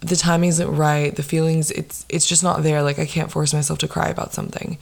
the 0.00 0.16
timing 0.16 0.50
isn't 0.50 0.76
right. 0.76 1.14
The 1.14 1.22
feelings, 1.22 1.70
it's 1.72 2.06
it's 2.08 2.26
just 2.26 2.42
not 2.42 2.62
there. 2.62 2.82
Like 2.82 2.98
I 2.98 3.06
can't 3.06 3.30
force 3.30 3.52
myself 3.52 3.78
to 3.80 3.88
cry 3.88 4.08
about 4.08 4.32
something. 4.32 4.78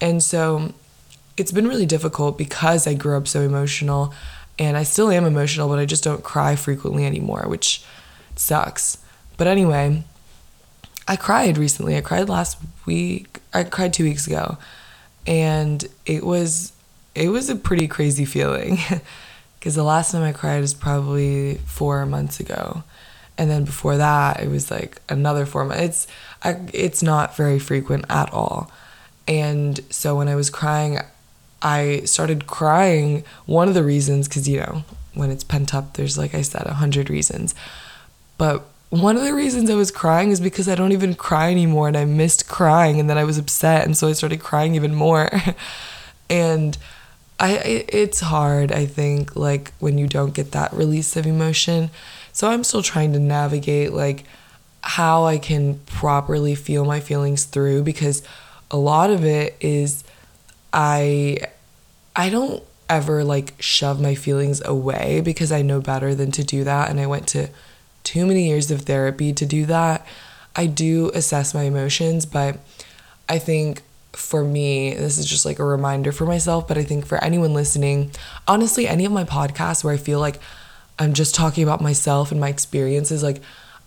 And 0.00 0.22
so 0.22 0.72
it's 1.36 1.52
been 1.52 1.66
really 1.66 1.86
difficult 1.86 2.38
because 2.38 2.86
I 2.86 2.94
grew 2.94 3.16
up 3.16 3.26
so 3.26 3.40
emotional 3.40 4.14
and 4.58 4.76
I 4.76 4.84
still 4.84 5.10
am 5.10 5.24
emotional, 5.24 5.68
but 5.68 5.78
I 5.78 5.86
just 5.86 6.04
don't 6.04 6.22
cry 6.22 6.56
frequently 6.56 7.04
anymore, 7.06 7.44
which 7.46 7.82
sucks. 8.36 8.98
But 9.36 9.46
anyway, 9.46 10.04
I 11.08 11.16
cried 11.16 11.58
recently. 11.58 11.96
I 11.96 12.00
cried 12.02 12.28
last 12.28 12.58
week. 12.86 13.40
I 13.52 13.64
cried 13.64 13.92
two 13.92 14.04
weeks 14.04 14.26
ago 14.26 14.58
And 15.26 15.84
it 16.06 16.24
was 16.24 16.72
it 17.14 17.28
was 17.28 17.48
a 17.48 17.56
pretty 17.56 17.88
crazy 17.88 18.24
feeling 18.24 18.78
because 19.58 19.74
the 19.74 19.84
last 19.84 20.12
time 20.12 20.22
I 20.22 20.32
cried 20.32 20.60
was 20.60 20.74
probably 20.74 21.56
4 21.66 22.06
months 22.06 22.40
ago. 22.40 22.82
And 23.36 23.50
then 23.50 23.64
before 23.64 23.96
that, 23.96 24.40
it 24.40 24.48
was 24.48 24.70
like 24.70 25.00
another 25.08 25.46
4 25.46 25.64
months. 25.64 25.82
It's 25.82 26.06
I, 26.42 26.60
it's 26.72 27.02
not 27.02 27.36
very 27.36 27.58
frequent 27.58 28.04
at 28.08 28.32
all. 28.32 28.70
And 29.26 29.80
so 29.90 30.16
when 30.16 30.28
I 30.28 30.34
was 30.34 30.50
crying, 30.50 30.98
I 31.62 32.02
started 32.04 32.46
crying. 32.46 33.24
One 33.46 33.68
of 33.68 33.74
the 33.74 33.82
reasons, 33.82 34.28
because 34.28 34.46
you 34.48 34.58
know, 34.58 34.84
when 35.14 35.30
it's 35.30 35.44
pent 35.44 35.74
up, 35.74 35.94
there's 35.94 36.18
like 36.18 36.34
I 36.34 36.42
said, 36.42 36.66
a 36.66 36.74
hundred 36.74 37.08
reasons. 37.08 37.54
But 38.36 38.64
one 38.90 39.16
of 39.16 39.24
the 39.24 39.34
reasons 39.34 39.70
I 39.70 39.74
was 39.74 39.90
crying 39.90 40.30
is 40.30 40.40
because 40.40 40.68
I 40.68 40.74
don't 40.74 40.92
even 40.92 41.14
cry 41.14 41.50
anymore 41.50 41.88
and 41.88 41.96
I 41.96 42.04
missed 42.04 42.48
crying 42.48 43.00
and 43.00 43.10
then 43.10 43.18
I 43.18 43.24
was 43.24 43.38
upset 43.38 43.84
and 43.84 43.96
so 43.96 44.08
I 44.08 44.12
started 44.12 44.40
crying 44.40 44.74
even 44.74 44.94
more. 44.94 45.30
and 46.30 46.76
I 47.40 47.84
it's 47.88 48.20
hard, 48.20 48.72
I 48.72 48.86
think, 48.86 49.36
like 49.36 49.72
when 49.80 49.98
you 49.98 50.06
don't 50.06 50.34
get 50.34 50.52
that 50.52 50.72
release 50.72 51.16
of 51.16 51.26
emotion. 51.26 51.90
So 52.32 52.48
I'm 52.48 52.64
still 52.64 52.82
trying 52.82 53.12
to 53.12 53.18
navigate 53.18 53.92
like 53.92 54.24
how 54.82 55.24
I 55.24 55.38
can 55.38 55.78
properly 55.86 56.54
feel 56.54 56.84
my 56.84 57.00
feelings 57.00 57.44
through 57.44 57.84
because 57.84 58.22
a 58.70 58.76
lot 58.76 59.10
of 59.10 59.24
it 59.24 59.56
is 59.60 60.04
I 60.72 61.38
I 62.14 62.30
don't 62.30 62.62
ever 62.88 63.24
like 63.24 63.54
shove 63.58 64.00
my 64.00 64.14
feelings 64.14 64.62
away 64.64 65.20
because 65.24 65.50
I 65.50 65.62
know 65.62 65.80
better 65.80 66.14
than 66.14 66.30
to 66.32 66.44
do 66.44 66.64
that 66.64 66.90
and 66.90 67.00
I 67.00 67.06
went 67.06 67.26
to 67.28 67.48
too 68.02 68.26
many 68.26 68.48
years 68.48 68.70
of 68.70 68.82
therapy 68.82 69.32
to 69.32 69.46
do 69.46 69.64
that. 69.66 70.06
I 70.54 70.66
do 70.66 71.10
assess 71.14 71.54
my 71.54 71.62
emotions, 71.62 72.26
but 72.26 72.58
I 73.28 73.38
think 73.38 73.82
for 74.16 74.44
me, 74.44 74.94
this 74.94 75.18
is 75.18 75.26
just 75.26 75.44
like 75.44 75.58
a 75.58 75.64
reminder 75.64 76.12
for 76.12 76.26
myself, 76.26 76.66
but 76.68 76.78
I 76.78 76.84
think 76.84 77.06
for 77.06 77.22
anyone 77.22 77.54
listening, 77.54 78.10
honestly, 78.46 78.86
any 78.86 79.04
of 79.04 79.12
my 79.12 79.24
podcasts 79.24 79.84
where 79.84 79.94
I 79.94 79.96
feel 79.96 80.20
like 80.20 80.40
I'm 80.98 81.12
just 81.12 81.34
talking 81.34 81.62
about 81.62 81.80
myself 81.80 82.30
and 82.30 82.40
my 82.40 82.48
experiences, 82.48 83.22
like 83.22 83.40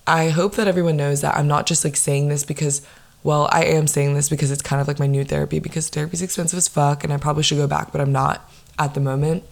I 0.05 0.29
hope 0.29 0.55
that 0.55 0.67
everyone 0.67 0.97
knows 0.97 1.21
that 1.21 1.35
I'm 1.35 1.47
not 1.47 1.65
just 1.65 1.83
like 1.83 1.95
saying 1.95 2.29
this 2.29 2.43
because, 2.43 2.85
well, 3.23 3.49
I 3.51 3.65
am 3.65 3.87
saying 3.87 4.13
this 4.13 4.29
because 4.29 4.51
it's 4.51 4.61
kind 4.61 4.81
of 4.81 4.87
like 4.87 4.99
my 4.99 5.07
new 5.07 5.23
therapy 5.23 5.59
because 5.59 5.89
therapy's 5.89 6.21
expensive 6.21 6.57
as 6.57 6.67
fuck 6.67 7.03
and 7.03 7.11
I 7.11 7.17
probably 7.17 7.43
should 7.43 7.57
go 7.57 7.67
back, 7.67 7.91
but 7.91 8.01
I'm 8.01 8.11
not 8.11 8.49
at 8.79 8.93
the 8.93 8.99
moment. 8.99 9.43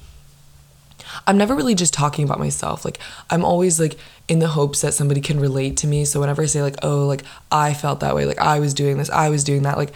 I'm 1.28 1.38
never 1.38 1.56
really 1.56 1.76
just 1.76 1.94
talking 1.94 2.26
about 2.26 2.40
myself. 2.40 2.86
Like 2.86 3.00
I'm 3.30 3.44
always 3.44 3.80
like 3.80 3.98
in 4.28 4.40
the 4.40 4.48
hopes 4.48 4.82
that 4.82 4.94
somebody 4.94 5.22
can 5.22 5.40
relate 5.40 5.78
to 5.78 5.88
me. 5.88 6.06
So 6.06 6.20
whenever 6.20 6.42
I 6.42 6.46
say 6.46 6.62
like, 6.62 6.78
"Oh, 6.84 7.06
like 7.06 7.24
I 7.52 7.74
felt 7.74 8.00
that 8.00 8.16
way, 8.16 8.26
like 8.26 8.40
I 8.40 8.60
was 8.60 8.74
doing 8.74 8.98
this, 8.98 9.10
I 9.10 9.30
was 9.30 9.44
doing 9.44 9.64
that," 9.64 9.78
like 9.78 9.94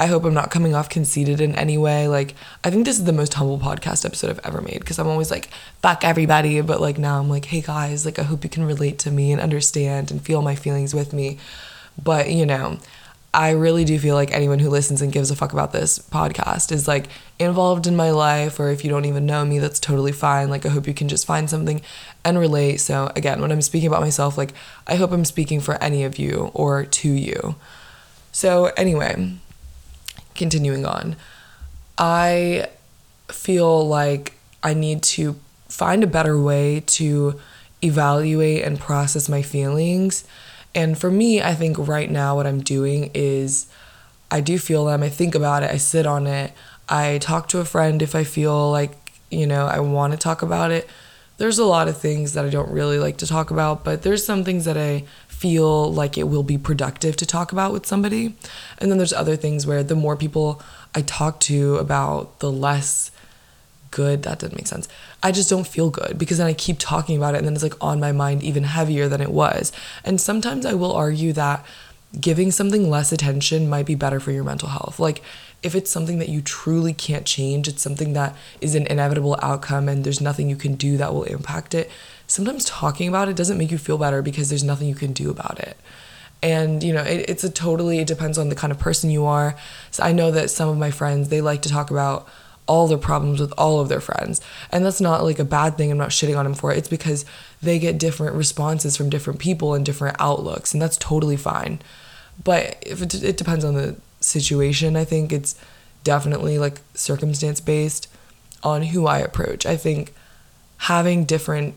I 0.00 0.06
hope 0.06 0.24
I'm 0.24 0.34
not 0.34 0.50
coming 0.50 0.74
off 0.74 0.88
conceited 0.88 1.40
in 1.40 1.54
any 1.54 1.78
way. 1.78 2.08
Like 2.08 2.34
I 2.64 2.70
think 2.70 2.86
this 2.86 2.98
is 2.98 3.04
the 3.04 3.12
most 3.12 3.34
humble 3.34 3.58
podcast 3.58 4.04
episode 4.04 4.30
I've 4.30 4.46
ever 4.46 4.60
made 4.62 4.80
because 4.80 4.98
I'm 4.98 5.06
always 5.06 5.30
like, 5.30 5.48
"Fuck 5.82 6.04
everybody," 6.04 6.60
but 6.62 6.80
like 6.80 6.98
now 6.98 7.20
I'm 7.20 7.28
like, 7.28 7.44
"Hey 7.44 7.60
guys, 7.60 8.04
like 8.06 8.18
I 8.18 8.22
hope 8.22 8.42
you 8.42 8.50
can 8.50 8.64
relate 8.64 8.98
to 9.00 9.10
me 9.10 9.30
and 9.30 9.40
understand 9.40 10.10
and 10.10 10.20
feel 10.22 10.42
my 10.42 10.56
feelings 10.56 10.94
with 10.94 11.12
me." 11.12 11.38
But, 12.02 12.30
you 12.30 12.46
know, 12.46 12.78
I 13.32 13.50
really 13.50 13.84
do 13.84 13.98
feel 13.98 14.16
like 14.16 14.32
anyone 14.32 14.58
who 14.58 14.70
listens 14.70 15.02
and 15.02 15.12
gives 15.12 15.30
a 15.30 15.36
fuck 15.36 15.52
about 15.52 15.72
this 15.72 15.98
podcast 15.98 16.72
is 16.72 16.88
like 16.88 17.06
involved 17.38 17.86
in 17.86 17.94
my 17.94 18.10
life, 18.10 18.58
or 18.58 18.70
if 18.70 18.84
you 18.84 18.90
don't 18.90 19.04
even 19.04 19.24
know 19.26 19.44
me, 19.44 19.58
that's 19.60 19.78
totally 19.78 20.12
fine. 20.12 20.50
Like, 20.50 20.66
I 20.66 20.70
hope 20.70 20.88
you 20.88 20.94
can 20.94 21.08
just 21.08 21.26
find 21.26 21.48
something 21.48 21.80
and 22.24 22.38
relate. 22.38 22.78
So, 22.78 23.12
again, 23.14 23.40
when 23.40 23.52
I'm 23.52 23.62
speaking 23.62 23.86
about 23.86 24.00
myself, 24.00 24.36
like, 24.36 24.52
I 24.86 24.96
hope 24.96 25.12
I'm 25.12 25.24
speaking 25.24 25.60
for 25.60 25.80
any 25.82 26.02
of 26.04 26.18
you 26.18 26.50
or 26.54 26.84
to 26.84 27.08
you. 27.08 27.54
So, 28.32 28.66
anyway, 28.76 29.34
continuing 30.34 30.86
on, 30.86 31.16
I 31.98 32.68
feel 33.28 33.86
like 33.86 34.34
I 34.62 34.74
need 34.74 35.02
to 35.02 35.36
find 35.68 36.02
a 36.02 36.06
better 36.06 36.40
way 36.40 36.80
to 36.80 37.40
evaluate 37.82 38.62
and 38.64 38.78
process 38.78 39.28
my 39.28 39.42
feelings 39.42 40.24
and 40.74 40.96
for 40.96 41.10
me, 41.10 41.42
I 41.42 41.54
think 41.54 41.76
right 41.78 42.10
now 42.10 42.36
what 42.36 42.46
I'm 42.46 42.60
doing 42.60 43.10
is 43.14 43.66
I 44.30 44.40
do 44.40 44.58
feel 44.58 44.84
them, 44.84 45.02
I 45.02 45.08
think 45.08 45.34
about 45.34 45.62
it, 45.62 45.70
I 45.70 45.78
sit 45.78 46.06
on 46.06 46.26
it, 46.26 46.52
I 46.88 47.18
talk 47.18 47.48
to 47.48 47.58
a 47.58 47.64
friend 47.64 48.02
if 48.02 48.14
I 48.14 48.24
feel 48.24 48.70
like, 48.70 48.92
you 49.30 49.46
know, 49.46 49.66
I 49.66 49.80
want 49.80 50.12
to 50.12 50.18
talk 50.18 50.42
about 50.42 50.70
it. 50.70 50.88
There's 51.38 51.58
a 51.58 51.64
lot 51.64 51.88
of 51.88 51.96
things 51.96 52.34
that 52.34 52.44
I 52.44 52.50
don't 52.50 52.70
really 52.70 52.98
like 52.98 53.16
to 53.18 53.26
talk 53.26 53.50
about, 53.50 53.84
but 53.84 54.02
there's 54.02 54.24
some 54.24 54.44
things 54.44 54.64
that 54.66 54.76
I 54.76 55.04
feel 55.40 55.90
like 55.90 56.18
it 56.18 56.24
will 56.24 56.42
be 56.42 56.58
productive 56.58 57.16
to 57.16 57.24
talk 57.24 57.50
about 57.50 57.72
with 57.72 57.86
somebody. 57.86 58.36
And 58.76 58.90
then 58.90 58.98
there's 58.98 59.14
other 59.14 59.36
things 59.36 59.66
where 59.66 59.82
the 59.82 59.94
more 59.94 60.14
people 60.14 60.60
I 60.94 61.00
talk 61.00 61.40
to 61.40 61.76
about, 61.76 62.40
the 62.40 62.52
less 62.52 63.10
good. 63.90 64.22
That 64.24 64.38
didn't 64.38 64.56
make 64.56 64.66
sense. 64.66 64.86
I 65.22 65.32
just 65.32 65.48
don't 65.48 65.66
feel 65.66 65.88
good 65.88 66.18
because 66.18 66.36
then 66.36 66.46
I 66.46 66.52
keep 66.52 66.76
talking 66.78 67.16
about 67.16 67.34
it 67.34 67.38
and 67.38 67.46
then 67.46 67.54
it's 67.54 67.62
like 67.62 67.82
on 67.82 67.98
my 67.98 68.12
mind 68.12 68.42
even 68.42 68.64
heavier 68.64 69.08
than 69.08 69.22
it 69.22 69.30
was. 69.30 69.72
And 70.04 70.20
sometimes 70.20 70.66
I 70.66 70.74
will 70.74 70.92
argue 70.92 71.32
that 71.32 71.64
giving 72.20 72.50
something 72.50 72.90
less 72.90 73.10
attention 73.10 73.70
might 73.70 73.86
be 73.86 73.94
better 73.94 74.20
for 74.20 74.32
your 74.32 74.44
mental 74.44 74.68
health. 74.68 74.98
Like 74.98 75.22
if 75.62 75.74
it's 75.74 75.90
something 75.90 76.18
that 76.18 76.28
you 76.28 76.42
truly 76.42 76.92
can't 76.92 77.24
change, 77.24 77.66
it's 77.66 77.82
something 77.82 78.12
that 78.12 78.36
is 78.60 78.74
an 78.74 78.86
inevitable 78.88 79.38
outcome 79.40 79.88
and 79.88 80.04
there's 80.04 80.20
nothing 80.20 80.50
you 80.50 80.56
can 80.56 80.74
do 80.74 80.98
that 80.98 81.14
will 81.14 81.24
impact 81.24 81.74
it. 81.74 81.90
Sometimes 82.30 82.64
talking 82.64 83.08
about 83.08 83.28
it 83.28 83.36
doesn't 83.36 83.58
make 83.58 83.70
you 83.70 83.78
feel 83.78 83.98
better 83.98 84.22
because 84.22 84.48
there's 84.48 84.64
nothing 84.64 84.88
you 84.88 84.94
can 84.94 85.12
do 85.12 85.30
about 85.30 85.58
it 85.58 85.76
and 86.42 86.82
you 86.82 86.92
know 86.92 87.02
it, 87.02 87.28
it's 87.28 87.44
a 87.44 87.50
totally 87.50 87.98
it 87.98 88.06
depends 88.06 88.38
on 88.38 88.48
the 88.48 88.54
kind 88.54 88.70
of 88.70 88.78
person 88.78 89.10
you 89.10 89.26
are 89.26 89.54
so 89.90 90.02
i 90.02 90.10
know 90.10 90.30
that 90.30 90.48
some 90.48 90.70
of 90.70 90.78
my 90.78 90.90
friends 90.90 91.28
they 91.28 91.42
like 91.42 91.60
to 91.60 91.68
talk 91.68 91.90
about 91.90 92.26
all 92.70 92.86
their 92.86 92.98
problems 92.98 93.40
with 93.40 93.52
all 93.58 93.80
of 93.80 93.88
their 93.88 94.00
friends. 94.00 94.40
And 94.70 94.86
that's 94.86 95.00
not 95.00 95.24
like 95.24 95.40
a 95.40 95.44
bad 95.44 95.76
thing. 95.76 95.90
I'm 95.90 95.98
not 95.98 96.10
shitting 96.10 96.38
on 96.38 96.44
them 96.44 96.54
for 96.54 96.70
it. 96.70 96.78
It's 96.78 96.86
because 96.86 97.24
they 97.60 97.80
get 97.80 97.98
different 97.98 98.36
responses 98.36 98.96
from 98.96 99.10
different 99.10 99.40
people 99.40 99.74
and 99.74 99.84
different 99.84 100.14
outlooks, 100.20 100.72
and 100.72 100.80
that's 100.80 100.96
totally 100.96 101.36
fine. 101.36 101.80
But 102.42 102.80
if 102.86 103.02
it, 103.02 103.24
it 103.24 103.36
depends 103.36 103.64
on 103.64 103.74
the 103.74 103.96
situation, 104.20 104.94
I 104.94 105.04
think 105.04 105.32
it's 105.32 105.56
definitely 106.04 106.58
like 106.58 106.80
circumstance 106.94 107.60
based 107.60 108.06
on 108.62 108.82
who 108.82 109.08
I 109.08 109.18
approach. 109.18 109.66
I 109.66 109.76
think 109.76 110.14
having 110.76 111.24
different 111.24 111.74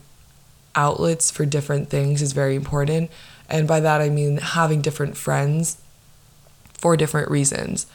outlets 0.75 1.31
for 1.31 1.45
different 1.45 1.89
things 1.89 2.21
is 2.21 2.33
very 2.33 2.55
important. 2.55 3.11
And 3.49 3.67
by 3.67 3.79
that, 3.79 4.01
I 4.01 4.09
mean 4.09 4.37
having 4.37 4.81
different 4.81 5.17
friends 5.17 5.77
for 6.73 6.97
different 6.97 7.29
reasons. 7.29 7.85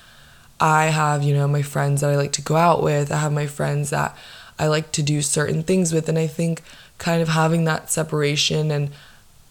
I 0.60 0.86
have, 0.86 1.22
you 1.22 1.34
know, 1.34 1.46
my 1.46 1.62
friends 1.62 2.00
that 2.00 2.10
I 2.10 2.16
like 2.16 2.32
to 2.32 2.42
go 2.42 2.56
out 2.56 2.82
with. 2.82 3.12
I 3.12 3.18
have 3.18 3.32
my 3.32 3.46
friends 3.46 3.90
that 3.90 4.16
I 4.58 4.66
like 4.66 4.92
to 4.92 5.02
do 5.02 5.22
certain 5.22 5.62
things 5.62 5.92
with. 5.92 6.08
And 6.08 6.18
I 6.18 6.26
think 6.26 6.62
kind 6.98 7.22
of 7.22 7.28
having 7.28 7.64
that 7.64 7.90
separation 7.90 8.70
and 8.70 8.90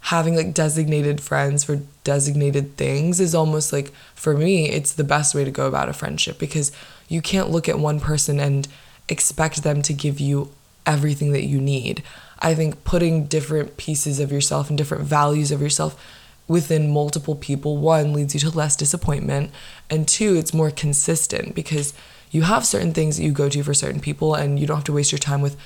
having 0.02 0.36
like 0.36 0.54
designated 0.54 1.20
friends 1.20 1.64
for 1.64 1.82
designated 2.04 2.78
things 2.78 3.20
is 3.20 3.36
almost 3.36 3.74
like, 3.74 3.92
for 4.16 4.34
me, 4.34 4.70
it's 4.70 4.94
the 4.94 5.04
best 5.04 5.34
way 5.34 5.44
to 5.44 5.52
go 5.52 5.68
about 5.68 5.90
a 5.90 5.94
friendship 5.94 6.40
because 6.40 6.72
you 7.08 7.22
can't 7.22 7.50
look 7.50 7.68
at 7.68 7.80
one 7.80 8.00
person 8.00 8.40
and 8.40 8.68
expect 9.10 9.64
them 9.64 9.82
to 9.82 9.94
give 9.94 10.20
you 10.20 10.52
everything 10.86 11.32
that 11.32 11.46
you 11.46 11.60
need. 11.60 12.04
I 12.40 12.56
think 12.56 12.84
putting 12.84 13.26
different 13.26 13.78
pieces 13.78 14.20
of 14.20 14.32
yourself 14.32 14.70
and 14.70 14.78
different 14.78 15.04
values 15.04 15.52
of 15.52 15.62
yourself 15.62 16.02
within 16.48 16.92
multiple 16.92 17.36
people, 17.36 17.78
one, 17.78 18.14
leads 18.14 18.34
you 18.34 18.40
to 18.40 18.50
less 18.50 18.76
disappointment, 18.76 19.52
and 19.90 20.08
two, 20.08 20.36
it's 20.36 20.54
more 20.54 20.72
consistent 20.72 21.54
because 21.54 21.94
you 22.32 22.44
have 22.44 22.66
certain 22.66 22.94
things 22.94 23.18
that 23.18 23.24
you 23.24 23.32
go 23.32 23.50
to 23.50 23.64
for 23.64 23.74
certain 23.74 24.00
people, 24.00 24.34
and 24.34 24.60
you 24.60 24.66
don't 24.66 24.78
have 24.78 24.84
to 24.86 24.94
waste 24.94 25.12
your 25.12 25.20
time 25.20 25.42
with 25.42 25.58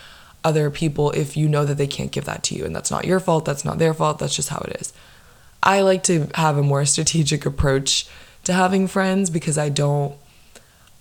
other 0.44 0.72
people 0.72 1.12
if 1.12 1.38
you 1.38 1.48
know 1.48 1.66
that 1.66 1.78
they 1.78 1.88
can't 1.88 2.12
give 2.12 2.25
that 2.25 2.44
to 2.44 2.56
you. 2.56 2.66
And 2.66 2.75
that's 2.75 2.90
not 2.90 3.06
your 3.06 3.20
fault, 3.20 3.46
that's 3.46 3.66
not 3.66 3.78
their 3.78 3.94
fault, 3.94 4.20
that's 4.20 4.36
just 4.36 4.50
how 4.50 4.60
it 4.68 4.82
is. 4.82 4.92
I 5.62 5.82
like 5.82 6.04
to 6.04 6.28
have 6.36 6.58
a 6.58 6.63
more 6.63 6.86
strategic 6.86 7.46
approach 7.46 8.08
to 8.44 8.54
having 8.54 8.88
friends 8.88 9.30
because 9.30 9.58
I 9.58 9.70
don't. 9.70 10.16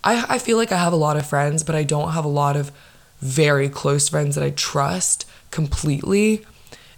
I, 0.03 0.25
I 0.29 0.39
feel 0.39 0.57
like 0.57 0.71
I 0.71 0.77
have 0.77 0.93
a 0.93 0.97
lot 0.97 1.17
of 1.17 1.25
friends, 1.25 1.63
but 1.63 1.75
I 1.75 1.83
don't 1.83 2.11
have 2.11 2.25
a 2.25 2.29
lot 2.29 2.55
of 2.55 2.71
very 3.19 3.69
close 3.69 4.09
friends 4.09 4.35
that 4.35 4.43
I 4.43 4.49
trust 4.51 5.25
completely 5.51 6.45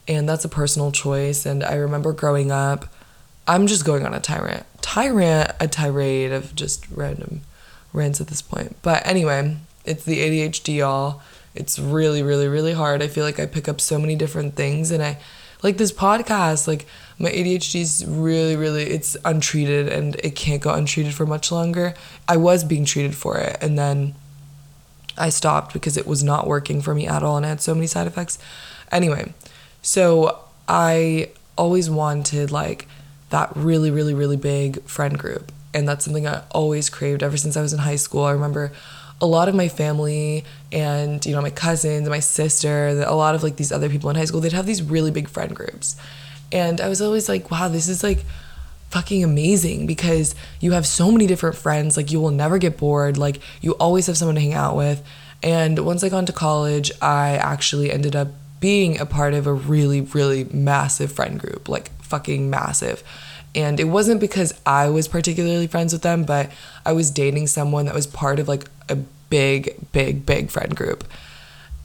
and 0.07 0.27
that's 0.27 0.45
a 0.45 0.49
personal 0.49 0.91
choice. 0.91 1.45
And 1.45 1.63
I 1.63 1.75
remember 1.75 2.13
growing 2.13 2.51
up, 2.51 2.87
I'm 3.47 3.67
just 3.67 3.85
going 3.85 4.05
on 4.05 4.13
a 4.13 4.19
tyrant, 4.19 4.65
tyrant, 4.81 5.51
a 5.59 5.67
tirade 5.67 6.31
of 6.31 6.55
just 6.55 6.89
random 6.89 7.41
rants 7.91 8.21
at 8.21 8.27
this 8.27 8.41
point. 8.41 8.75
But 8.81 9.05
anyway, 9.05 9.57
it's 9.85 10.03
the 10.03 10.19
ADHD, 10.19 10.77
y'all. 10.77 11.21
It's 11.55 11.77
really, 11.77 12.23
really, 12.23 12.47
really 12.47 12.73
hard. 12.73 13.01
I 13.01 13.07
feel 13.07 13.23
like 13.23 13.39
I 13.39 13.45
pick 13.45 13.67
up 13.67 13.79
so 13.79 13.99
many 13.99 14.15
different 14.15 14.55
things, 14.55 14.91
and 14.91 15.03
I 15.03 15.19
like 15.61 15.77
this 15.77 15.91
podcast. 15.91 16.67
Like 16.67 16.87
my 17.19 17.29
ADHD 17.29 17.81
is 17.81 18.05
really, 18.07 18.55
really, 18.55 18.83
it's 18.83 19.15
untreated, 19.23 19.87
and 19.87 20.15
it 20.23 20.35
can't 20.35 20.61
go 20.61 20.73
untreated 20.73 21.13
for 21.13 21.25
much 21.25 21.51
longer. 21.51 21.93
I 22.27 22.37
was 22.37 22.63
being 22.63 22.85
treated 22.85 23.15
for 23.15 23.37
it, 23.37 23.57
and 23.61 23.77
then 23.77 24.15
I 25.17 25.29
stopped 25.29 25.73
because 25.73 25.97
it 25.97 26.07
was 26.07 26.23
not 26.23 26.47
working 26.47 26.81
for 26.81 26.93
me 26.95 27.07
at 27.07 27.23
all, 27.23 27.37
and 27.37 27.45
I 27.45 27.49
had 27.49 27.61
so 27.61 27.73
many 27.75 27.87
side 27.87 28.07
effects. 28.07 28.39
Anyway, 28.91 29.33
so 29.81 30.39
I 30.67 31.29
always 31.57 31.89
wanted 31.89 32.51
like 32.51 32.87
that 33.29 33.51
really, 33.55 33.91
really, 33.91 34.13
really 34.13 34.37
big 34.37 34.81
friend 34.83 35.17
group. 35.17 35.51
and 35.73 35.87
that's 35.87 36.05
something 36.05 36.27
I 36.27 36.43
always 36.51 36.89
craved 36.89 37.23
ever 37.23 37.37
since 37.37 37.57
I 37.57 37.61
was 37.61 37.73
in 37.73 37.79
high 37.79 37.95
school. 37.95 38.23
I 38.23 38.31
remember 38.31 38.71
a 39.19 39.25
lot 39.25 39.47
of 39.49 39.55
my 39.55 39.67
family 39.67 40.43
and 40.71 41.25
you 41.25 41.33
know 41.33 41.41
my 41.41 41.49
cousins, 41.49 42.07
my 42.09 42.19
sister, 42.19 42.89
a 43.05 43.15
lot 43.15 43.35
of 43.35 43.43
like 43.43 43.55
these 43.55 43.71
other 43.71 43.89
people 43.89 44.09
in 44.09 44.15
high 44.15 44.25
school, 44.25 44.41
they'd 44.41 44.53
have 44.53 44.65
these 44.65 44.83
really 44.83 45.11
big 45.11 45.27
friend 45.29 45.55
groups. 45.55 45.95
And 46.51 46.79
I 46.79 46.87
was 46.89 47.01
always 47.01 47.27
like, 47.27 47.49
wow, 47.49 47.67
this 47.67 47.87
is 47.87 48.03
like 48.03 48.23
fucking 48.93 49.23
amazing 49.23 49.87
because 49.87 50.35
you 50.59 50.73
have 50.73 50.85
so 50.85 51.11
many 51.11 51.25
different 51.25 51.55
friends, 51.55 51.97
like 51.97 52.11
you 52.11 52.19
will 52.19 52.29
never 52.29 52.59
get 52.59 52.77
bored, 52.77 53.17
like 53.17 53.39
you 53.59 53.71
always 53.73 54.05
have 54.05 54.15
someone 54.15 54.35
to 54.35 54.41
hang 54.41 54.53
out 54.53 54.75
with. 54.75 55.03
And 55.41 55.79
once 55.79 56.03
I 56.03 56.09
got 56.09 56.19
into 56.19 56.31
college, 56.31 56.91
I 57.01 57.31
actually 57.37 57.91
ended 57.91 58.15
up 58.15 58.27
being 58.59 58.99
a 58.99 59.05
part 59.07 59.33
of 59.33 59.47
a 59.47 59.53
really, 59.53 60.01
really 60.01 60.43
massive 60.43 61.11
friend 61.11 61.39
group, 61.39 61.67
like 61.67 61.89
fucking 62.03 62.51
massive. 62.51 63.03
And 63.55 63.79
it 63.79 63.85
wasn't 63.85 64.21
because 64.21 64.53
I 64.63 64.89
was 64.89 65.07
particularly 65.07 65.65
friends 65.65 65.91
with 65.91 66.03
them, 66.03 66.23
but 66.23 66.51
I 66.85 66.91
was 66.93 67.09
dating 67.09 67.47
someone 67.47 67.85
that 67.87 67.95
was 67.95 68.05
part 68.05 68.37
of 68.37 68.47
like 68.47 68.65
a 68.89 68.95
big, 68.95 69.75
big, 69.91 70.23
big 70.23 70.51
friend 70.51 70.75
group. 70.75 71.03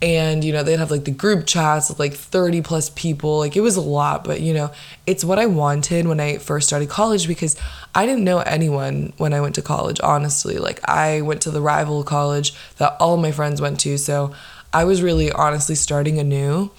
And, 0.01 0.45
you 0.45 0.53
know, 0.53 0.63
they'd 0.63 0.79
have 0.79 0.93
like 0.93 1.05
the 1.05 1.11
group 1.11 1.45
chats 1.45 1.89
with 1.89 1.99
like 1.99 2.15
30 2.15 2.63
plus 2.63 2.91
people. 2.91 3.39
Like 3.39 3.57
it 3.57 3.63
was 3.63 3.77
a 3.77 3.81
lot, 3.81 4.23
but, 4.23 4.41
you 4.41 4.55
know, 4.55 4.71
it's 5.07 5.25
what 5.25 5.41
I 5.41 5.47
wanted 5.47 6.07
when 6.07 6.21
I 6.21 6.39
first 6.39 6.69
started 6.69 6.89
college 6.89 7.27
because 7.27 7.57
I 7.97 8.07
didn't 8.07 8.23
know 8.23 8.39
anyone 8.39 9.13
when 9.17 9.33
I 9.33 9.41
went 9.41 9.57
to 9.57 9.63
college, 9.63 9.99
honestly. 10.01 10.59
Like 10.59 10.89
I 10.89 11.23
went 11.23 11.43
to 11.43 11.51
the 11.51 11.61
rival 11.61 12.05
college 12.05 12.55
that 12.77 12.97
all 13.01 13.17
my 13.17 13.33
friends 13.33 13.61
went 13.61 13.81
to. 13.81 13.99
So 13.99 14.33
I 14.73 14.85
was 14.85 15.03
really 15.03 15.33
honestly 15.33 15.75
starting 15.75 16.19
anew. 16.19 16.71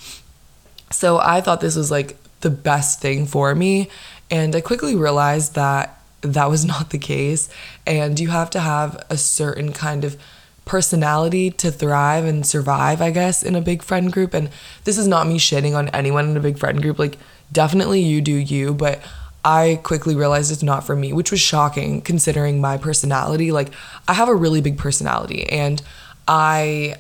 So 0.91 1.19
I 1.19 1.41
thought 1.41 1.59
this 1.59 1.75
was 1.75 1.91
like 1.91 2.15
the 2.39 2.49
best 2.49 3.01
thing 3.01 3.25
for 3.25 3.53
me. 3.53 3.89
And 4.31 4.55
I 4.55 4.61
quickly 4.61 4.95
realized 4.95 5.55
that 5.55 6.01
that 6.21 6.49
was 6.49 6.65
not 6.73 6.91
the 6.91 6.97
case. 6.97 7.49
And 7.85 8.19
you 8.19 8.29
have 8.29 8.49
to 8.51 8.59
have 8.59 9.03
a 9.09 9.17
certain 9.17 9.73
kind 9.73 10.05
of 10.05 10.17
personality 10.69 11.49
to 11.49 11.71
thrive 11.71 12.25
and 12.25 12.45
survive, 12.45 13.01
I 13.01 13.09
guess, 13.09 13.41
in 13.41 13.55
a 13.55 13.61
big 13.61 13.81
friend 13.81 14.13
group. 14.13 14.35
And 14.35 14.49
this 14.83 14.99
is 14.99 15.07
not 15.07 15.25
me 15.25 15.39
shitting 15.39 15.75
on 15.75 15.89
anyone 15.89 16.29
in 16.29 16.37
a 16.37 16.39
big 16.39 16.59
friend 16.59 16.79
group. 16.79 16.99
Like, 16.99 17.17
definitely 17.51 18.01
you 18.01 18.21
do 18.21 18.35
you, 18.35 18.75
but 18.75 19.01
I 19.43 19.79
quickly 19.83 20.15
realized 20.15 20.51
it's 20.51 20.61
not 20.61 20.85
for 20.85 20.95
me, 20.95 21.11
which 21.11 21.31
was 21.31 21.41
shocking 21.41 22.01
considering 22.01 22.61
my 22.61 22.77
personality. 22.77 23.51
Like, 23.51 23.69
I 24.07 24.13
have 24.13 24.29
a 24.29 24.35
really 24.35 24.61
big 24.61 24.77
personality 24.77 25.49
and 25.49 25.81
I 26.27 26.95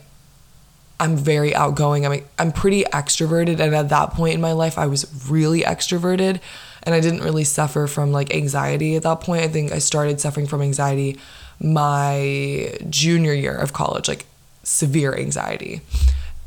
I'm 0.99 1.15
very 1.15 1.53
outgoing. 1.55 2.05
I'm 2.05 2.23
I'm 2.39 2.51
pretty 2.51 2.83
extroverted 2.85 3.59
and 3.59 3.75
at 3.75 3.89
that 3.89 4.11
point 4.11 4.33
in 4.33 4.41
my 4.41 4.53
life 4.53 4.77
I 4.79 4.87
was 4.87 5.05
really 5.29 5.61
extroverted 5.61 6.41
and 6.83 6.95
I 6.95 6.99
didn't 6.99 7.21
really 7.21 7.43
suffer 7.43 7.85
from 7.87 8.11
like 8.11 8.33
anxiety 8.33 8.95
at 8.95 9.03
that 9.03 9.21
point. 9.21 9.43
I 9.43 9.47
think 9.47 9.71
I 9.71 9.77
started 9.77 10.19
suffering 10.19 10.47
from 10.47 10.61
anxiety 10.61 11.19
my 11.61 12.77
junior 12.89 13.33
year 13.33 13.55
of 13.55 13.73
college, 13.73 14.07
like 14.07 14.25
severe 14.63 15.15
anxiety. 15.15 15.81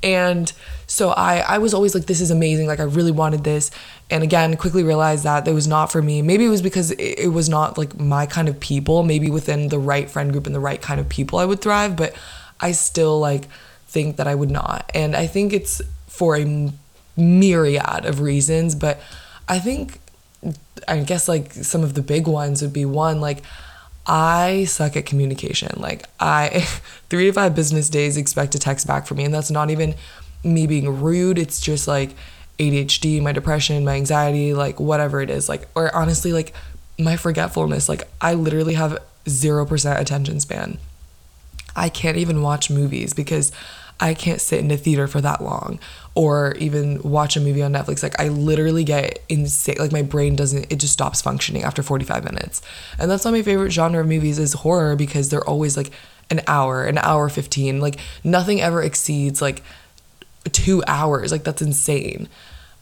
And 0.03 0.53
so 0.87 1.11
I 1.11 1.39
I 1.39 1.59
was 1.59 1.75
always 1.75 1.95
like 1.95 2.07
this 2.07 2.21
is 2.21 2.31
amazing, 2.31 2.67
like 2.67 2.81
I 2.81 2.85
really 2.85 3.13
wanted 3.13 3.45
this. 3.45 3.71
And 4.11 4.23
again, 4.23 4.57
quickly 4.57 4.83
realized 4.83 5.25
that 5.25 5.47
it 5.47 5.55
was 5.55 5.67
not 5.67 5.91
for 5.93 6.03
me. 6.03 6.23
Maybe 6.23 6.45
it 6.45 6.51
was 6.51 6.61
because 6.61 6.91
it, 6.93 7.33
was 7.33 7.49
not 7.49 7.79
like 7.79 7.99
my 7.99 8.27
kind 8.27 8.49
of 8.49 8.61
people. 8.61 9.03
Maybe 9.03 9.31
within 9.31 9.69
the 9.69 9.79
right 9.79 10.11
friend 10.11 10.33
group 10.33 10.47
and 10.47 10.55
the 10.55 10.61
right 10.61 10.83
kind 10.83 11.01
of 11.01 11.09
people 11.09 11.39
I 11.39 11.47
would 11.47 11.61
thrive, 11.61 11.97
but 11.97 12.15
I 12.61 12.73
still 12.73 13.19
like 13.19 13.47
think 13.87 14.17
that 14.17 14.27
I 14.27 14.35
would 14.35 14.51
not. 14.51 14.91
And 14.95 15.17
I 15.17 15.27
think 15.27 15.53
it's 15.53 15.81
for 16.09 16.37
a 16.37 16.73
myriad 17.17 18.05
of 18.05 18.21
reasons, 18.21 18.75
but 18.75 19.01
I 19.49 19.59
think, 19.59 19.99
I 20.89 21.01
guess 21.01 21.29
like 21.29 21.53
some 21.53 21.83
of 21.83 21.95
the 21.95 22.03
big 22.03 22.27
ones 22.27 22.63
would 22.63 22.73
be 22.73 22.85
one, 22.85 23.21
like, 23.21 23.43
I 24.07 24.65
suck 24.65 24.97
at 24.97 25.07
communication. 25.07 25.71
Like, 25.77 26.07
I, 26.19 26.61
three 27.09 27.27
to 27.27 27.33
five 27.33 27.55
business 27.55 27.89
days 27.89 28.17
expect 28.17 28.55
a 28.55 28.59
text 28.59 28.87
back 28.87 29.07
from 29.07 29.19
me, 29.19 29.25
and 29.25 29.35
that's 29.35 29.51
not 29.51 29.71
even 29.71 29.95
me 30.45 30.67
being 30.67 31.01
rude. 31.01 31.39
It's 31.39 31.61
just 31.61 31.87
like 31.87 32.15
ADHD, 32.59 33.23
my 33.23 33.33
depression, 33.33 33.85
my 33.85 33.95
anxiety, 33.95 34.55
like 34.55 34.81
whatever 34.81 35.21
it 35.21 35.31
is. 35.31 35.49
Like, 35.49 35.69
or 35.75 35.95
honestly, 35.95 36.33
like 36.33 36.53
my 36.99 37.17
forgetfulness. 37.17 37.89
Like, 37.89 38.09
I 38.21 38.35
literally 38.35 38.75
have 38.75 38.99
0% 39.27 40.01
attention 40.01 40.41
span. 40.41 40.79
I 41.75 41.89
can't 41.89 42.17
even 42.17 42.43
watch 42.43 42.71
movies 42.71 43.15
because 43.15 43.53
I 44.03 44.15
can't 44.15 44.41
sit 44.41 44.59
in 44.59 44.71
a 44.73 44.77
theater 44.77 45.07
for 45.07 45.21
that 45.21 45.41
long 45.41 45.79
or 46.17 46.57
even 46.59 47.01
watch 47.03 47.37
a 47.37 47.41
movie 47.41 47.63
on 47.63 47.73
Netflix. 47.73 48.03
Like 48.03 48.21
I 48.21 48.29
literally 48.29 48.83
get 48.83 49.23
insane 49.29 49.77
like 49.79 49.93
my 49.93 50.03
brain 50.03 50.35
doesn't 50.35 50.71
it 50.73 50.81
just 50.81 50.93
stops 50.93 51.23
functioning 51.23 51.63
after 51.63 51.85
45 51.85 52.25
minutes. 52.25 52.63
And 52.99 53.09
that's 53.09 53.25
why 53.25 53.31
my 53.31 53.43
favorite 53.43 53.71
genre 53.71 54.01
of 54.01 54.09
movies 54.09 54.41
is 54.41 54.55
horror 54.55 54.97
because 54.97 55.29
they're 55.29 55.49
always 55.49 55.77
like 55.77 55.93
an 56.31 56.41
hour, 56.49 56.85
an 56.85 56.99
hour 56.99 57.29
15. 57.29 57.81
Like 57.81 58.01
nothing 58.25 58.61
ever 58.61 58.83
exceeds 58.83 59.41
like 59.41 59.63
2 60.51 60.83
hours. 60.89 61.31
Like 61.31 61.45
that's 61.45 61.63
insane. 61.63 62.29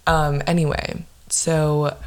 Um 0.07 0.41
anyway, 0.47 1.05
so 1.29 1.99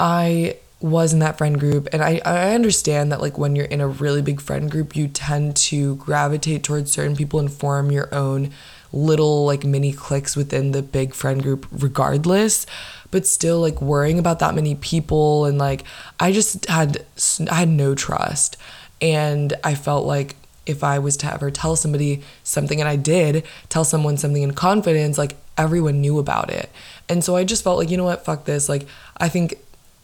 I 0.00 0.56
was 0.80 1.12
in 1.12 1.18
that 1.18 1.38
friend 1.38 1.60
group. 1.60 1.88
And 1.92 2.02
I, 2.02 2.20
I 2.24 2.54
understand 2.54 3.12
that 3.12 3.20
like 3.20 3.36
when 3.36 3.54
you're 3.54 3.66
in 3.66 3.80
a 3.80 3.88
really 3.88 4.22
big 4.22 4.40
friend 4.40 4.70
group 4.70 4.96
you 4.96 5.08
tend 5.08 5.56
to 5.56 5.96
gravitate 5.96 6.64
towards 6.64 6.90
certain 6.90 7.16
people 7.16 7.38
and 7.38 7.52
form 7.52 7.90
your 7.90 8.12
own 8.14 8.50
little 8.92 9.44
like 9.44 9.62
mini 9.62 9.92
cliques 9.92 10.34
within 10.34 10.72
the 10.72 10.82
big 10.82 11.14
friend 11.14 11.42
group 11.42 11.66
regardless. 11.70 12.66
But 13.10 13.26
still 13.26 13.60
like 13.60 13.82
worrying 13.82 14.18
about 14.18 14.38
that 14.38 14.54
many 14.54 14.74
people 14.74 15.44
and 15.44 15.58
like 15.58 15.84
I 16.18 16.32
just 16.32 16.66
had 16.66 17.04
I 17.50 17.54
had 17.54 17.68
no 17.68 17.94
trust. 17.94 18.56
And 19.02 19.52
I 19.62 19.74
felt 19.74 20.06
like 20.06 20.36
if 20.66 20.84
I 20.84 20.98
was 20.98 21.16
to 21.18 21.32
ever 21.32 21.50
tell 21.50 21.76
somebody 21.76 22.22
something 22.42 22.80
and 22.80 22.88
I 22.88 22.96
did 22.96 23.44
tell 23.68 23.84
someone 23.84 24.16
something 24.16 24.42
in 24.42 24.52
confidence 24.52 25.18
like 25.18 25.36
everyone 25.58 26.00
knew 26.00 26.18
about 26.18 26.50
it. 26.50 26.70
And 27.08 27.22
so 27.22 27.36
I 27.36 27.44
just 27.44 27.64
felt 27.64 27.78
like 27.78 27.90
you 27.90 27.98
know 27.98 28.04
what? 28.04 28.24
Fuck 28.24 28.46
this. 28.46 28.68
Like 28.68 28.86
I 29.18 29.28
think 29.28 29.56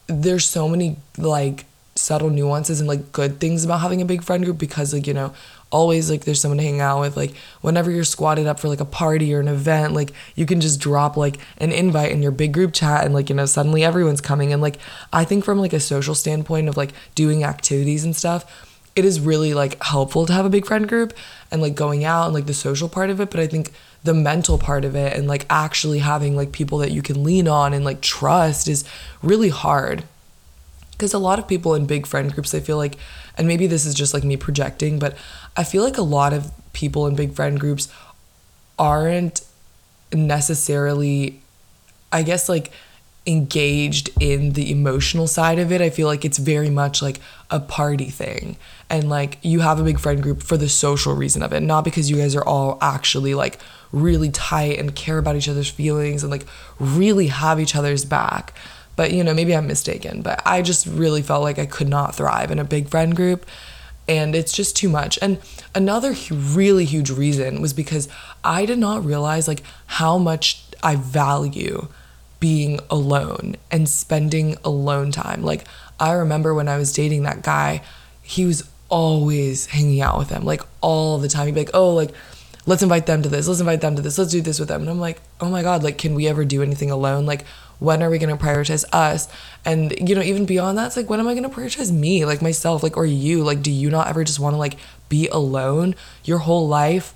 there's 0.07 0.45
so 0.45 0.69
many 0.69 0.97
like 1.19 1.65
subtle 1.95 2.31
nuances 2.31 2.79
and 2.79 2.89
like 2.89 3.11
good 3.13 3.41
things 3.41 3.65
about 3.65 3.81
having 3.81 4.03
a 4.03 4.05
big 4.05 4.23
friend 4.23 4.45
group 4.45 4.59
because 4.59 4.93
like 4.93 5.07
you 5.07 5.15
know 5.15 5.33
always 5.71 6.11
like 6.11 6.25
there's 6.25 6.41
someone 6.41 6.59
to 6.59 6.65
hang 6.65 6.81
out 6.81 7.01
with 7.01 7.17
like 7.17 7.35
whenever 7.61 7.91
you're 7.91 8.05
squatted 8.05 8.47
up 8.47 8.61
for 8.61 8.69
like 8.69 8.81
a 8.81 8.85
party 8.85 9.35
or 9.35 9.41
an 9.41 9.49
event 9.49 9.95
like 9.95 10.13
you 10.35 10.47
can 10.47 10.61
just 10.61 10.79
drop 10.79 11.17
like 11.17 11.39
an 11.59 11.73
invite 11.73 12.13
in 12.13 12.23
your 12.23 12.31
big 12.31 12.53
group 12.53 12.73
chat 12.73 13.05
and 13.05 13.15
like 13.15 13.29
you 13.29 13.35
know 13.35 13.47
suddenly 13.47 13.83
everyone's 13.83 14.21
coming 14.21 14.53
and 14.53 14.63
like 14.63 14.79
i 15.13 15.25
think 15.25 15.45
from 15.45 15.59
like 15.59 15.73
a 15.73 15.81
social 15.81 16.15
standpoint 16.15 16.69
of 16.69 16.77
like 16.77 16.93
doing 17.15 17.43
activities 17.43 18.05
and 18.05 18.15
stuff 18.15 18.65
it 18.95 19.05
is 19.05 19.21
really 19.21 19.55
like 19.55 19.83
helpful 19.83 20.25
to 20.25 20.33
have 20.33 20.47
a 20.47 20.51
big 20.51 20.67
friend 20.67 20.89
group 20.89 21.13
and 21.51 21.61
like 21.61 21.75
going 21.75 22.05
out 22.05 22.27
and 22.27 22.35
like 22.35 22.47
the 22.47 22.55
social 22.55 22.89
part 22.89 23.11
of 23.11 23.21
it 23.21 23.31
but 23.31 23.41
i 23.41 23.47
think 23.47 23.73
the 24.07 24.15
mental 24.15 24.59
part 24.59 24.85
of 24.85 24.97
it 24.97 25.13
and 25.17 25.29
like 25.29 25.45
actually 25.51 25.99
having 25.99 26.35
like 26.35 26.53
people 26.53 26.79
that 26.79 26.91
you 26.91 27.03
can 27.03 27.23
lean 27.23 27.47
on 27.47 27.75
and 27.75 27.85
like 27.85 28.01
trust 28.01 28.69
is 28.69 28.85
really 29.23 29.51
hard. 29.51 30.05
Because 30.93 31.13
a 31.13 31.19
lot 31.19 31.39
of 31.39 31.47
people 31.47 31.75
in 31.75 31.85
big 31.85 32.07
friend 32.07 32.33
groups 32.33 32.55
i 32.55 32.61
feel 32.61 32.79
like 32.79 32.97
and 33.37 33.47
maybe 33.47 33.67
this 33.67 33.85
is 33.85 33.95
just 33.95 34.15
like 34.15 34.25
me 34.25 34.35
projecting 34.35 34.99
but 34.99 35.15
i 35.55 35.63
feel 35.63 35.85
like 35.85 35.99
a 35.99 36.03
lot 36.03 36.33
of 36.33 36.51
people 36.73 37.07
in 37.07 37.15
big 37.15 37.35
friend 37.35 37.61
groups 37.61 37.93
aren't 38.79 39.43
necessarily 40.11 41.39
i 42.11 42.23
guess 42.23 42.49
like 42.49 42.73
engaged 43.27 44.11
in 44.21 44.53
the 44.53 44.71
emotional 44.71 45.27
side 45.27 45.59
of 45.59 45.73
it. 45.73 45.81
I 45.81 45.91
feel 45.91 46.07
like 46.07 46.25
it's 46.25 46.39
very 46.39 46.71
much 46.71 47.03
like 47.03 47.21
a 47.51 47.61
party 47.61 48.09
thing 48.11 48.57
and 48.89 49.09
like 49.09 49.39
you 49.43 49.61
have 49.61 49.81
a 49.81 49.85
big 49.85 49.99
friend 49.99 50.23
group 50.23 50.43
for 50.43 50.57
the 50.57 50.69
social 50.69 51.15
reason 51.15 51.43
of 51.43 51.53
it 51.53 51.61
not 51.61 51.83
because 51.83 52.09
you 52.11 52.17
guys 52.17 52.37
are 52.37 52.45
all 52.45 52.79
actually 52.81 53.35
like 53.35 53.59
really 53.93 54.31
tight 54.31 54.79
and 54.79 54.95
care 54.95 55.19
about 55.19 55.37
each 55.37 55.49
other's 55.49 55.71
feelings 55.71 56.23
and 56.23 56.31
like 56.31 56.47
really 56.79 57.29
have 57.29 57.61
each 57.61 57.77
other's 57.77 58.05
back. 58.05 58.53
But 58.95 59.13
you 59.13 59.23
know, 59.23 59.35
maybe 59.35 59.55
I'm 59.55 59.67
mistaken, 59.67 60.23
but 60.23 60.41
I 60.47 60.63
just 60.63 60.87
really 60.87 61.23
felt 61.23 61.43
like 61.43 61.59
I 61.59 61.67
could 61.67 61.89
not 61.89 62.15
thrive 62.15 62.51
in 62.51 62.59
a 62.59 62.65
big 62.65 62.89
friend 62.89 63.15
group 63.15 63.47
and 64.09 64.35
it's 64.35 64.53
just 64.53 64.77
too 64.77 64.89
much. 64.89 65.19
And 65.21 65.39
another 65.75 66.15
really 66.31 66.85
huge 66.85 67.11
reason 67.11 67.61
was 67.61 67.73
because 67.73 68.09
I 68.45 68.65
did 68.65 68.79
not 68.79 69.05
realize 69.05 69.49
like 69.49 69.63
how 69.87 70.17
much 70.19 70.63
I 70.83 70.97
value 70.97 71.89
being 72.39 72.81
alone 72.91 73.57
and 73.71 73.89
spending 73.89 74.57
alone 74.65 75.11
time. 75.11 75.43
Like 75.43 75.65
I 75.99 76.13
remember 76.13 76.55
when 76.55 76.69
I 76.69 76.77
was 76.77 76.93
dating 76.93 77.25
that 77.25 77.43
guy, 77.43 77.83
he 78.23 78.45
was 78.45 78.69
always 78.89 79.67
hanging 79.67 80.01
out 80.01 80.19
with 80.19 80.29
them 80.29 80.45
like 80.45 80.63
all 80.81 81.19
the 81.19 81.29
time. 81.29 81.47
He'd 81.47 81.55
be 81.55 81.61
like, 81.61 81.75
"Oh, 81.75 81.95
like 81.95 82.13
let's 82.67 82.83
invite 82.83 83.07
them 83.07 83.23
to 83.23 83.29
this, 83.29 83.47
let's 83.47 83.61
invite 83.61 83.81
them 83.81 83.97
to 83.97 84.03
this, 84.03 84.19
let's 84.19 84.33
do 84.33 84.41
this 84.43 84.59
with 84.59 84.69
them. 84.69 84.83
And 84.83 84.91
I'm 84.91 84.99
like, 85.01 85.23
oh 85.41 85.49
my 85.49 85.63
God, 85.63 85.83
like, 85.83 85.99
can 85.99 86.15
we 86.15 86.27
ever 86.27 86.45
do 86.45 86.63
anything 86.63 86.91
alone? 86.91 87.25
Like, 87.25 87.47
when 87.79 88.03
are 88.03 88.11
we 88.11 88.19
going 88.19 88.37
to 88.37 88.43
prioritize 88.43 88.85
us? 88.93 89.29
And, 89.65 89.95
you 90.09 90.15
know, 90.15 90.23
even 90.23 90.47
beyond 90.47 90.77
that, 90.77 90.89
it's 90.89 90.97
like, 90.97 91.09
when 91.09 91.21
am 91.21 91.29
I 91.29 91.35
going 91.35 91.49
to 91.49 91.55
prioritize 91.55 91.93
me, 91.93 92.25
like 92.25 92.43
myself, 92.43 92.83
like, 92.83 92.97
or 92.97 93.07
you? 93.07 93.45
Like, 93.45 93.63
do 93.63 93.71
you 93.71 93.89
not 93.89 94.09
ever 94.09 94.25
just 94.25 94.41
want 94.41 94.55
to, 94.55 94.59
like, 94.59 94.79
be 95.09 95.29
alone 95.29 95.95
your 96.25 96.39
whole 96.39 96.67
life? 96.67 97.15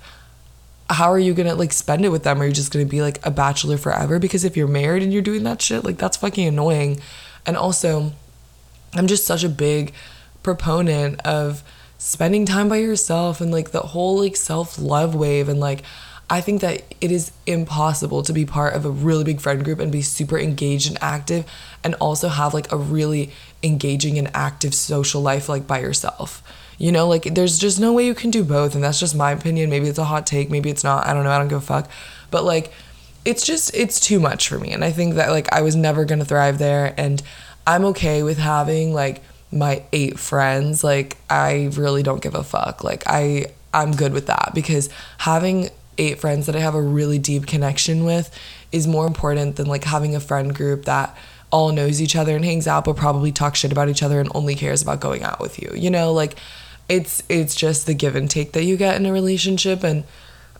How 0.89 1.11
are 1.11 1.19
you 1.19 1.33
going 1.33 1.47
to, 1.47 1.55
like, 1.55 1.73
spend 1.73 2.05
it 2.05 2.09
with 2.09 2.23
them? 2.23 2.41
Are 2.41 2.45
you 2.45 2.53
just 2.53 2.71
going 2.71 2.85
to 2.85 2.89
be, 2.89 3.01
like, 3.01 3.25
a 3.25 3.31
bachelor 3.31 3.77
forever? 3.77 4.19
Because 4.19 4.45
if 4.45 4.55
you're 4.55 4.67
married 4.67 5.03
and 5.03 5.11
you're 5.11 5.21
doing 5.21 5.43
that 5.43 5.61
shit, 5.61 5.83
like, 5.83 5.97
that's 5.97 6.17
fucking 6.17 6.47
annoying. 6.47 7.01
And 7.45 7.57
also, 7.57 8.13
I'm 8.93 9.07
just 9.07 9.25
such 9.25 9.43
a 9.43 9.49
big 9.49 9.93
proponent 10.43 11.19
of 11.21 11.63
spending 11.97 12.45
time 12.45 12.67
by 12.67 12.77
yourself 12.77 13.41
and 13.41 13.51
like 13.51 13.71
the 13.71 13.79
whole 13.79 14.19
like 14.19 14.35
self-love 14.35 15.13
wave 15.13 15.47
and 15.47 15.59
like 15.59 15.83
I 16.31 16.39
think 16.39 16.61
that 16.61 16.83
it 17.01 17.11
is 17.11 17.33
impossible 17.45 18.23
to 18.23 18.31
be 18.31 18.45
part 18.45 18.73
of 18.73 18.85
a 18.85 18.89
really 18.89 19.25
big 19.25 19.41
friend 19.41 19.65
group 19.65 19.79
and 19.79 19.91
be 19.91 20.01
super 20.01 20.39
engaged 20.39 20.87
and 20.87 20.97
active 21.01 21.45
and 21.83 21.93
also 21.95 22.29
have 22.29 22.53
like 22.53 22.71
a 22.71 22.77
really 22.77 23.31
engaging 23.61 24.17
and 24.17 24.31
active 24.33 24.73
social 24.73 25.21
life 25.21 25.49
like 25.49 25.67
by 25.67 25.81
yourself. 25.81 26.41
You 26.77 26.93
know, 26.93 27.05
like 27.05 27.35
there's 27.35 27.59
just 27.59 27.81
no 27.81 27.91
way 27.91 28.05
you 28.05 28.15
can 28.15 28.31
do 28.31 28.45
both 28.45 28.75
and 28.75 28.83
that's 28.83 28.99
just 28.99 29.13
my 29.13 29.31
opinion. 29.31 29.69
Maybe 29.69 29.89
it's 29.89 29.99
a 29.99 30.05
hot 30.05 30.25
take, 30.25 30.49
maybe 30.49 30.69
it's 30.69 30.85
not. 30.85 31.05
I 31.05 31.13
don't 31.13 31.25
know. 31.25 31.31
I 31.31 31.37
don't 31.37 31.49
give 31.49 31.57
a 31.57 31.61
fuck. 31.61 31.91
But 32.31 32.45
like 32.45 32.71
it's 33.25 33.45
just 33.45 33.75
it's 33.75 33.99
too 33.99 34.21
much 34.21 34.47
for 34.47 34.57
me 34.57 34.71
and 34.71 34.85
I 34.85 34.91
think 34.91 35.15
that 35.15 35.31
like 35.31 35.51
I 35.51 35.61
was 35.61 35.75
never 35.75 36.05
going 36.05 36.19
to 36.19 36.25
thrive 36.25 36.59
there 36.59 36.93
and 36.97 37.21
I'm 37.67 37.83
okay 37.85 38.23
with 38.23 38.37
having 38.37 38.93
like 38.93 39.21
my 39.51 39.83
eight 39.91 40.19
friends. 40.19 40.83
Like 40.83 41.17
I 41.29 41.69
really 41.73 42.03
don't 42.03 42.21
give 42.21 42.35
a 42.35 42.43
fuck. 42.43 42.83
Like 42.83 43.03
I 43.07 43.47
I'm 43.73 43.91
good 43.91 44.13
with 44.13 44.27
that 44.27 44.51
because 44.53 44.89
having 45.19 45.69
eight 45.97 46.19
friends 46.19 46.45
that 46.45 46.55
I 46.55 46.59
have 46.59 46.75
a 46.75 46.81
really 46.81 47.19
deep 47.19 47.47
connection 47.47 48.03
with 48.05 48.35
is 48.71 48.87
more 48.87 49.05
important 49.05 49.57
than 49.57 49.67
like 49.67 49.83
having 49.83 50.15
a 50.15 50.19
friend 50.19 50.55
group 50.55 50.85
that 50.85 51.15
all 51.51 51.71
knows 51.71 52.01
each 52.01 52.15
other 52.15 52.35
and 52.35 52.45
hangs 52.45 52.65
out 52.65 52.85
but 52.85 52.95
probably 52.95 53.31
talks 53.31 53.59
shit 53.59 53.71
about 53.71 53.89
each 53.89 54.01
other 54.01 54.19
and 54.21 54.31
only 54.33 54.55
cares 54.55 54.81
about 54.81 55.01
going 55.01 55.23
out 55.23 55.39
with 55.39 55.61
you. 55.61 55.71
You 55.75 55.89
know, 55.89 56.13
like 56.13 56.35
it's 56.89 57.23
it's 57.29 57.55
just 57.55 57.85
the 57.85 57.93
give 57.93 58.15
and 58.15 58.29
take 58.29 58.53
that 58.53 58.63
you 58.63 58.77
get 58.77 58.95
in 58.95 59.05
a 59.05 59.13
relationship 59.13 59.83
and 59.83 60.03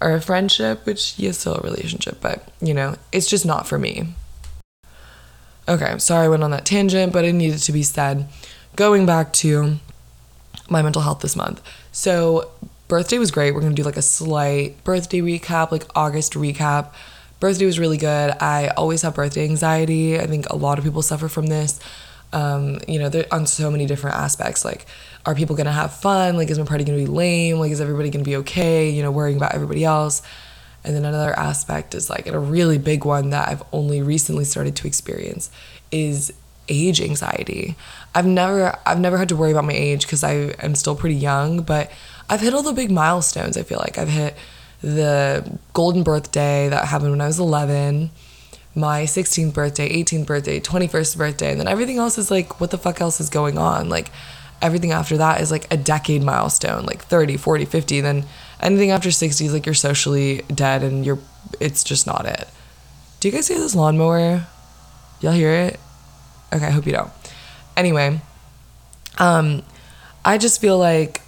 or 0.02 0.14
a 0.14 0.22
friendship, 0.22 0.86
which 0.86 1.20
is 1.20 1.38
still 1.38 1.56
a 1.56 1.62
relationship, 1.62 2.18
but 2.22 2.48
you 2.60 2.74
know, 2.74 2.96
it's 3.12 3.28
just 3.28 3.46
not 3.46 3.68
for 3.68 3.78
me. 3.78 4.14
Okay, 5.70 5.86
I'm 5.86 6.00
sorry 6.00 6.26
I 6.26 6.30
went 6.30 6.44
on 6.44 6.52
that 6.52 6.66
tangent, 6.66 7.14
but 7.14 7.24
it 7.24 7.34
needed 7.34 7.60
to 7.60 7.72
be 7.72 7.84
said. 7.84 8.28
Going 8.76 9.06
back 9.06 9.34
to 9.34 9.78
my 10.70 10.82
mental 10.82 11.02
health 11.02 11.20
this 11.20 11.36
month. 11.36 11.62
So 11.92 12.50
birthday 12.88 13.18
was 13.18 13.30
great. 13.30 13.54
We're 13.54 13.62
gonna 13.62 13.74
do 13.74 13.84
like 13.84 13.98
a 13.98 14.02
slight 14.02 14.82
birthday 14.84 15.20
recap, 15.20 15.72
like 15.72 15.86
August 15.96 16.34
recap. 16.34 16.94
Birthday 17.40 17.66
was 17.66 17.80
really 17.80 17.98
good. 17.98 18.32
I 18.40 18.70
always 18.78 19.02
have 19.02 19.16
birthday 19.16 19.44
anxiety. 19.44 20.20
I 20.20 20.28
think 20.28 20.50
a 20.50 20.56
lot 20.56 20.78
of 20.78 20.86
people 20.86 21.02
suffer 21.02 21.28
from 21.28 21.48
this. 21.48 21.80
Um, 22.34 22.80
you 22.88 22.98
know, 22.98 23.10
they're 23.10 23.26
on 23.32 23.46
so 23.46 23.70
many 23.70 23.86
different 23.86 24.16
aspects. 24.16 24.64
Like, 24.64 24.86
are 25.26 25.36
people 25.36 25.56
gonna 25.56 25.72
have 25.72 25.94
fun? 25.94 26.38
Like, 26.38 26.50
is 26.50 26.58
my 26.58 26.66
party 26.66 26.86
gonna 26.86 26.98
be 26.98 27.08
lame? 27.08 27.58
Like, 27.58 27.72
is 27.72 27.82
everybody 27.82 28.10
gonna 28.10 28.24
be 28.24 28.38
okay? 28.38 28.90
You 28.90 29.02
know, 29.04 29.12
worrying 29.12 29.38
about 29.38 29.54
everybody 29.54 29.84
else. 29.84 30.22
And 30.84 30.96
then 30.96 31.04
another 31.04 31.38
aspect 31.38 31.94
is 31.94 32.10
like, 32.10 32.26
and 32.26 32.36
a 32.36 32.40
really 32.40 32.78
big 32.78 33.04
one 33.04 33.32
that 33.32 33.50
I've 33.50 33.64
only 33.72 34.02
recently 34.02 34.46
started 34.46 34.76
to 34.78 34.88
experience 34.88 35.52
is 35.92 36.34
age 36.70 37.02
anxiety. 37.02 37.76
I've 38.14 38.26
never 38.26 38.78
I've 38.86 39.00
never 39.00 39.18
had 39.18 39.30
to 39.30 39.36
worry 39.36 39.52
about 39.52 39.66
my 39.66 39.74
age 39.74 40.06
because 40.06 40.24
I 40.24 40.34
am 40.60 40.76
still 40.76 40.96
pretty 40.96 41.16
young, 41.16 41.62
but 41.62 41.92
I've 42.30 42.42
hit 42.42 42.54
all 42.54 42.64
the 42.64 42.74
big 42.74 42.92
milestones. 42.92 43.58
I 43.58 43.64
feel 43.64 43.80
like 43.80 43.98
I've 43.98 44.10
hit 44.10 44.36
the 44.82 45.60
golden 45.74 46.04
birthday 46.04 46.70
that 46.70 46.88
happened 46.88 47.12
when 47.12 47.22
I 47.22 47.28
was 47.28 47.40
11, 47.40 48.10
my 48.74 49.04
16th 49.04 49.54
birthday, 49.54 50.04
18th 50.04 50.26
birthday, 50.26 50.60
21st 50.60 51.18
birthday, 51.18 51.52
and 51.52 51.60
then 51.60 51.68
everything 51.68 51.98
else 51.98 52.18
is 52.18 52.32
like, 52.32 52.60
what 52.60 52.72
the 52.72 52.78
fuck 52.78 53.02
else 53.02 53.20
is 53.20 53.30
going 53.30 53.58
on? 53.58 53.90
Like, 53.90 54.12
everything 54.62 54.92
after 54.92 55.18
that 55.18 55.42
is 55.42 55.52
like 55.52 55.72
a 55.72 55.78
decade 55.78 56.24
milestone, 56.24 56.86
like 56.86 57.04
30, 57.04 57.38
40, 57.38 57.66
50. 57.66 58.02
Then 58.02 58.26
anything 58.60 58.92
after 58.92 59.12
60 59.12 59.46
is 59.46 59.54
like 59.54 59.66
you're 59.66 59.76
socially 59.76 60.44
dead 60.54 60.84
and 60.84 61.06
you're, 61.06 61.20
it's 61.60 61.84
just 61.84 62.08
not 62.08 62.26
it. 62.26 62.48
Do 63.20 63.28
you 63.28 63.34
guys 63.34 63.48
hear 63.48 63.60
this 63.60 63.76
lawnmower? 63.76 64.48
Y'all 65.20 65.32
hear 65.34 65.52
it? 65.52 65.80
Okay, 66.54 66.66
I 66.66 66.72
hope 66.72 66.86
you 66.86 66.94
don't. 66.94 67.12
Anyway, 67.78 68.20
um, 69.18 69.64
I 70.26 70.38
just 70.38 70.60
feel 70.60 70.78
like 70.78 71.22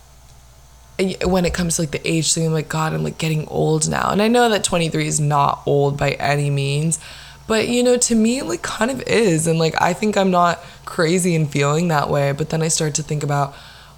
when 1.25 1.45
it 1.45 1.53
comes 1.53 1.75
to 1.75 1.81
like 1.83 1.91
the 1.91 2.07
age 2.07 2.33
thing, 2.33 2.45
I'm 2.45 2.53
like, 2.53 2.69
God, 2.69 2.93
I'm 2.93 3.03
like 3.03 3.17
getting 3.17 3.47
old 3.47 3.89
now. 3.89 4.11
And 4.11 4.21
I 4.21 4.27
know 4.27 4.49
that 4.49 4.63
23 4.63 5.07
is 5.07 5.19
not 5.19 5.63
old 5.65 5.97
by 5.97 6.11
any 6.11 6.49
means, 6.49 6.99
but 7.47 7.67
you 7.67 7.83
know, 7.83 7.97
to 7.97 8.15
me, 8.15 8.39
it 8.39 8.45
like 8.45 8.61
kind 8.61 8.91
of 8.91 9.01
is. 9.03 9.47
And 9.47 9.57
like, 9.59 9.81
I 9.81 9.93
think 9.93 10.17
I'm 10.17 10.31
not 10.31 10.63
crazy 10.85 11.35
in 11.35 11.47
feeling 11.47 11.87
that 11.87 12.09
way. 12.09 12.31
But 12.31 12.49
then 12.49 12.61
I 12.61 12.67
start 12.67 12.95
to 12.95 13.03
think 13.03 13.23
about 13.23 13.53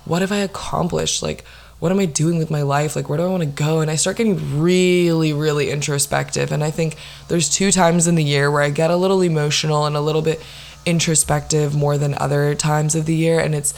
what 0.06 0.22
have 0.22 0.32
I 0.32 0.38
accomplished? 0.38 1.22
Like, 1.22 1.44
what 1.80 1.92
am 1.92 2.00
I 2.00 2.06
doing 2.06 2.38
with 2.38 2.50
my 2.50 2.62
life? 2.62 2.96
Like, 2.96 3.10
where 3.10 3.18
do 3.18 3.26
I 3.26 3.28
want 3.28 3.44
to 3.44 3.50
go? 3.50 3.82
And 3.82 3.92
I 3.92 3.96
start 3.96 4.18
getting 4.18 4.62
really, 4.62 5.34
really 5.34 5.70
introspective. 5.70 6.52
And 6.52 6.64
I 6.64 6.72
think 6.72 6.96
there's 7.28 7.50
two 7.50 7.72
times 7.72 8.08
in 8.08 8.16
the 8.16 8.24
year 8.24 8.50
where 8.50 8.62
I 8.62 8.70
get 8.70 8.92
a 8.92 8.96
little 8.96 9.22
emotional 9.22 9.86
and 9.86 9.98
a 9.98 10.02
little 10.02 10.22
bit 10.22 10.42
introspective 10.86 11.76
more 11.76 11.98
than 11.98 12.14
other 12.16 12.56
times 12.56 12.96
of 12.96 13.06
the 13.06 13.16
year. 13.16 13.40
And 13.40 13.56
it's 13.56 13.74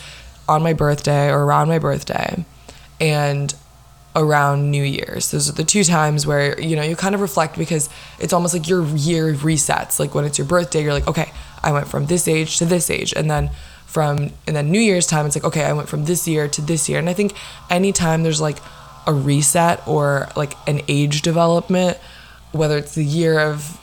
on 0.47 0.63
my 0.63 0.73
birthday 0.73 1.29
or 1.29 1.43
around 1.43 1.67
my 1.67 1.79
birthday 1.79 2.45
and 2.99 3.53
around 4.15 4.71
New 4.71 4.83
Year's. 4.83 5.31
Those 5.31 5.49
are 5.49 5.53
the 5.53 5.63
two 5.63 5.83
times 5.83 6.25
where, 6.25 6.59
you 6.59 6.75
know, 6.75 6.81
you 6.81 6.95
kind 6.95 7.13
of 7.13 7.21
reflect 7.21 7.57
because 7.57 7.89
it's 8.19 8.33
almost 8.33 8.53
like 8.53 8.67
your 8.67 8.83
year 8.95 9.33
resets. 9.33 9.99
Like 9.99 10.15
when 10.15 10.25
it's 10.25 10.37
your 10.37 10.47
birthday, 10.47 10.83
you're 10.83 10.93
like, 10.93 11.07
okay, 11.07 11.31
I 11.63 11.71
went 11.71 11.87
from 11.87 12.07
this 12.07 12.27
age 12.27 12.57
to 12.57 12.65
this 12.65 12.89
age. 12.89 13.13
And 13.15 13.29
then 13.29 13.51
from, 13.85 14.31
and 14.47 14.55
then 14.55 14.71
New 14.71 14.79
Year's 14.79 15.05
time, 15.05 15.25
it's 15.25 15.35
like, 15.35 15.45
okay, 15.45 15.65
I 15.65 15.73
went 15.73 15.87
from 15.87 16.05
this 16.05 16.27
year 16.27 16.47
to 16.47 16.61
this 16.61 16.89
year. 16.89 16.99
And 16.99 17.09
I 17.09 17.13
think 17.13 17.33
anytime 17.69 18.23
there's 18.23 18.41
like 18.41 18.57
a 19.05 19.13
reset 19.13 19.87
or 19.87 20.29
like 20.35 20.53
an 20.67 20.81
age 20.87 21.21
development, 21.21 21.97
whether 22.51 22.77
it's 22.77 22.95
the 22.95 23.05
year 23.05 23.39
of 23.39 23.79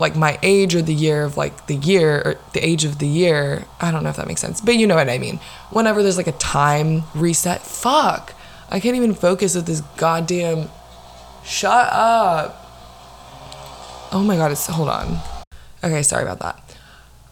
like 0.00 0.16
my 0.16 0.38
age 0.42 0.74
or 0.74 0.82
the 0.82 0.94
year 0.94 1.24
of 1.24 1.36
like 1.36 1.66
the 1.66 1.74
year 1.74 2.22
or 2.24 2.36
the 2.52 2.66
age 2.66 2.84
of 2.84 2.98
the 2.98 3.08
year, 3.08 3.64
I 3.80 3.90
don't 3.90 4.02
know 4.02 4.10
if 4.10 4.16
that 4.16 4.26
makes 4.26 4.40
sense, 4.40 4.60
but 4.60 4.76
you 4.76 4.86
know 4.86 4.94
what 4.94 5.08
I 5.08 5.18
mean. 5.18 5.40
Whenever 5.70 6.02
there's 6.02 6.16
like 6.16 6.26
a 6.26 6.32
time 6.32 7.02
reset, 7.14 7.62
fuck 7.62 8.34
I 8.70 8.80
can't 8.80 8.96
even 8.96 9.14
focus 9.14 9.54
with 9.54 9.66
this 9.66 9.80
goddamn. 9.96 10.68
Shut 11.44 11.88
up. 11.90 12.66
Oh 14.12 14.22
my 14.26 14.36
god, 14.36 14.52
it's. 14.52 14.66
Hold 14.66 14.90
on. 14.90 15.18
Okay, 15.82 16.02
sorry 16.02 16.22
about 16.22 16.40
that. 16.40 16.76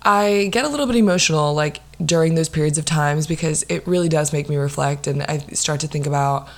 I 0.02 0.48
get 0.52 0.64
a 0.64 0.68
little 0.68 0.86
bit 0.86 0.96
emotional 0.96 1.52
like 1.52 1.80
during 2.04 2.36
those 2.36 2.48
periods 2.48 2.78
of 2.78 2.84
times 2.84 3.26
because 3.26 3.64
it 3.68 3.86
really 3.86 4.08
does 4.08 4.32
make 4.32 4.48
me 4.48 4.56
reflect 4.56 5.06
and 5.06 5.22
I 5.22 5.38
start 5.38 5.80
to 5.80 5.88
think 5.88 6.06
about 6.06 6.48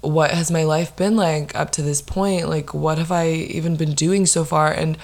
what 0.00 0.32
has 0.32 0.50
my 0.50 0.64
life 0.64 0.96
been 0.96 1.16
like 1.16 1.54
up 1.54 1.70
to 1.72 1.82
this 1.82 2.02
point? 2.02 2.48
Like, 2.48 2.74
what 2.74 2.98
have 2.98 3.12
I 3.12 3.30
even 3.30 3.76
been 3.76 3.94
doing 3.94 4.26
so 4.26 4.44
far? 4.44 4.72
And 4.72 4.98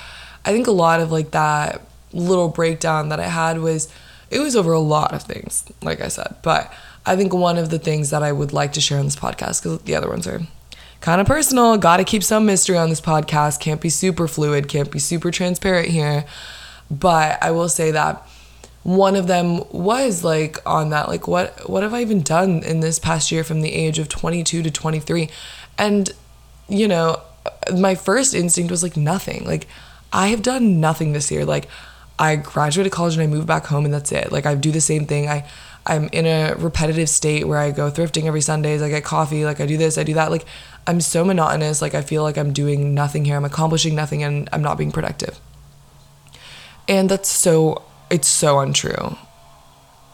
I 0.45 0.53
think 0.53 0.67
a 0.67 0.73
lot 0.73 1.01
of 1.01 1.11
like 1.11 1.31
that 1.33 1.83
little 2.13 2.49
breakdown 2.49 3.09
that 3.09 3.21
I 3.21 3.29
had 3.29 3.59
was 3.61 3.89
it 4.31 4.41
was 4.41 4.57
over 4.57 4.73
a 4.73 4.81
lot 4.81 5.13
of 5.13 5.23
things, 5.23 5.65
like 5.83 6.01
I 6.01 6.09
said, 6.09 6.37
but 6.43 6.73
I 7.07 7.17
think 7.17 7.33
one 7.33 7.59
of 7.59 7.71
the 7.71 7.79
things 7.79 8.11
that 8.11 8.23
I 8.23 8.33
would 8.33 8.53
like 8.53 8.73
to 8.75 8.81
share 8.81 8.99
on 8.99 9.05
this 9.05 9.17
podcast, 9.17 9.63
because 9.63 9.81
the 9.81 9.95
other 9.95 10.09
ones 10.09 10.27
are 10.27 10.41
kind 11.01 11.21
of 11.21 11.27
personal, 11.27 11.77
got 11.77 11.99
to 11.99 12.05
keep 12.05 12.25
some 12.25 12.47
mystery 12.47 12.79
on 12.79 12.89
this 12.89 13.01
podcast, 13.01 13.61
can't 13.61 13.81
be 13.81 13.91
super 13.91 14.27
fluid, 14.27 14.69
can't 14.69 14.91
be 14.91 14.99
super 14.99 15.31
transparent 15.31 15.89
here. 15.89 16.25
But 16.91 17.43
I 17.43 17.51
will 17.51 17.69
say 17.69 17.91
that 17.91 18.27
one 18.83 19.17
of 19.17 19.27
them 19.27 19.63
was 19.71 20.25
like 20.25 20.59
on 20.67 20.91
that 20.91 21.09
like 21.09 21.27
what 21.27 21.71
what 21.71 21.83
have 21.83 21.95
I 21.95 22.03
even 22.03 22.21
done 22.21 22.63
in 22.63 22.81
this 22.81 22.99
past 22.99 23.33
year 23.33 23.43
from 23.43 23.63
the 23.63 23.73
age 23.73 23.99
of 23.99 24.11
22 24.11 24.63
to 24.63 24.71
23 24.71 25.31
and 25.79 26.13
you 26.69 26.87
know 26.87 27.19
my 27.77 27.95
first 27.95 28.35
instinct 28.35 28.71
was 28.71 28.83
like 28.83 28.97
nothing. 28.97 29.45
Like 29.45 29.67
I 30.15 30.29
have 30.29 30.41
done 30.41 30.81
nothing 30.81 31.13
this 31.13 31.31
year 31.31 31.45
like 31.45 31.69
I 32.19 32.37
graduated 32.37 32.93
college 32.93 33.15
and 33.15 33.23
I 33.23 33.27
moved 33.27 33.47
back 33.47 33.67
home 33.67 33.85
and 33.85 33.93
that's 33.93 34.13
it 34.13 34.33
like 34.33 34.47
I 34.47 34.55
do 34.55 34.71
the 34.71 34.81
same 34.81 35.05
thing 35.05 35.29
I 35.29 35.47
I'm 35.87 36.09
in 36.13 36.27
a 36.27 36.55
repetitive 36.57 37.09
state 37.11 37.47
where 37.47 37.59
I 37.59 37.71
go 37.71 37.91
thrifting 37.91 38.25
every 38.25 38.41
Sundays, 38.41 38.81
I 38.81 38.89
get 38.89 39.05
coffee, 39.05 39.45
like 39.45 39.61
I 39.61 39.67
do 39.67 39.77
this, 39.77 39.99
I 39.99 40.03
do 40.03 40.15
that. 40.15 40.31
Like 40.31 40.47
I'm 40.87 41.01
so 41.01 41.25
monotonous, 41.25 41.83
like 41.83 41.95
I 41.95 42.03
feel 42.03 42.23
like 42.23 42.39
I'm 42.39 42.53
doing 42.53 42.95
nothing 42.95 43.25
here. 43.25 43.37
I'm 43.37 43.45
accomplishing 43.45 43.95
nothing 43.95 44.23
and 44.23 44.49
I'm 44.53 44.63
not 44.63 44.79
being 44.79 44.93
productive. 44.93 45.39
And 46.89 47.11
that's 47.11 47.29
so 47.29 47.83
it's 48.11 48.29
so 48.29 48.61
untrue. 48.61 49.17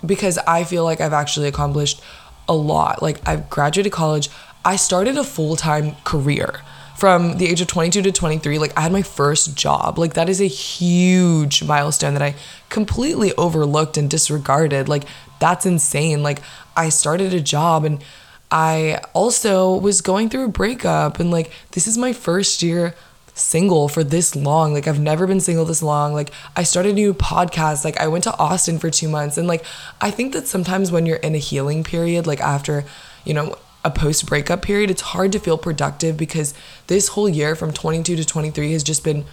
Because 0.04 0.38
I 0.38 0.64
feel 0.64 0.82
like 0.82 1.00
I've 1.00 1.12
actually 1.12 1.46
accomplished 1.46 2.00
a 2.48 2.54
lot. 2.54 3.00
Like 3.00 3.20
I've 3.28 3.48
graduated 3.48 3.92
college, 3.92 4.28
I 4.64 4.76
started 4.76 5.16
a 5.16 5.24
full-time 5.24 5.96
career 6.04 6.62
from 7.00 7.38
the 7.38 7.48
age 7.48 7.60
of 7.60 7.66
22 7.66 8.02
to 8.02 8.12
23 8.12 8.58
like 8.58 8.76
i 8.76 8.82
had 8.82 8.92
my 8.92 9.02
first 9.02 9.56
job 9.56 9.98
like 9.98 10.14
that 10.14 10.28
is 10.28 10.40
a 10.40 10.46
huge 10.46 11.64
milestone 11.64 12.12
that 12.12 12.22
i 12.22 12.34
completely 12.68 13.32
overlooked 13.34 13.96
and 13.96 14.10
disregarded 14.10 14.88
like 14.88 15.04
that's 15.40 15.66
insane. 15.66 16.22
Like, 16.22 16.40
I 16.76 16.90
started 16.90 17.34
a 17.34 17.40
job 17.40 17.84
and 17.84 18.04
I 18.52 19.00
also 19.12 19.74
was 19.74 20.00
going 20.00 20.28
through 20.28 20.44
a 20.44 20.48
breakup, 20.48 21.18
and 21.18 21.30
like, 21.30 21.50
this 21.72 21.88
is 21.88 21.98
my 21.98 22.12
first 22.12 22.62
year 22.62 22.94
single 23.34 23.88
for 23.88 24.04
this 24.04 24.36
long. 24.36 24.72
Like, 24.74 24.86
I've 24.86 25.00
never 25.00 25.26
been 25.26 25.40
single 25.40 25.64
this 25.64 25.82
long. 25.82 26.12
Like, 26.12 26.30
I 26.56 26.62
started 26.62 26.92
a 26.92 26.94
new 26.94 27.14
podcast. 27.14 27.84
Like, 27.84 27.98
I 27.98 28.08
went 28.08 28.24
to 28.24 28.36
Austin 28.38 28.78
for 28.78 28.90
two 28.90 29.08
months. 29.08 29.38
And 29.38 29.48
like, 29.48 29.64
I 30.00 30.10
think 30.10 30.32
that 30.34 30.46
sometimes 30.46 30.92
when 30.92 31.06
you're 31.06 31.16
in 31.16 31.34
a 31.34 31.38
healing 31.38 31.82
period, 31.84 32.26
like 32.26 32.40
after, 32.40 32.84
you 33.24 33.34
know, 33.34 33.56
a 33.85 33.90
post 33.90 34.27
breakup 34.27 34.62
period, 34.62 34.90
it's 34.90 35.01
hard 35.01 35.33
to 35.33 35.38
feel 35.38 35.59
productive 35.59 36.16
because 36.16 36.55
this 36.87 37.09
whole 37.09 37.29
year 37.29 37.55
from 37.55 37.73
22 37.73 38.16
to 38.16 38.25
23 38.25 38.73
has 38.73 38.83
just 38.83 39.05
been 39.05 39.25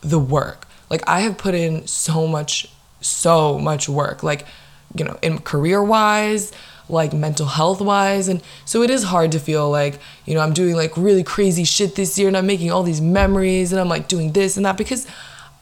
the 0.00 0.18
work. 0.18 0.66
Like, 0.88 1.06
I 1.08 1.20
have 1.20 1.38
put 1.38 1.54
in 1.54 1.86
so 1.86 2.26
much, 2.26 2.70
so 3.00 3.58
much 3.58 3.88
work. 3.88 4.22
Like, 4.22 4.46
you 4.94 5.04
know, 5.04 5.18
in 5.22 5.38
career 5.38 5.82
wise, 5.82 6.52
like 6.90 7.12
mental 7.12 7.46
health 7.46 7.80
wise. 7.80 8.28
And 8.28 8.42
so 8.64 8.82
it 8.82 8.90
is 8.90 9.04
hard 9.04 9.32
to 9.32 9.38
feel 9.38 9.70
like, 9.70 9.98
you 10.26 10.34
know, 10.34 10.40
I'm 10.40 10.52
doing 10.52 10.74
like 10.74 10.96
really 10.96 11.22
crazy 11.22 11.64
shit 11.64 11.94
this 11.94 12.18
year 12.18 12.28
and 12.28 12.36
I'm 12.36 12.46
making 12.46 12.70
all 12.70 12.82
these 12.82 13.00
memories 13.00 13.72
and 13.72 13.80
I'm 13.80 13.88
like 13.88 14.08
doing 14.08 14.32
this 14.32 14.56
and 14.56 14.66
that 14.66 14.76
because 14.76 15.06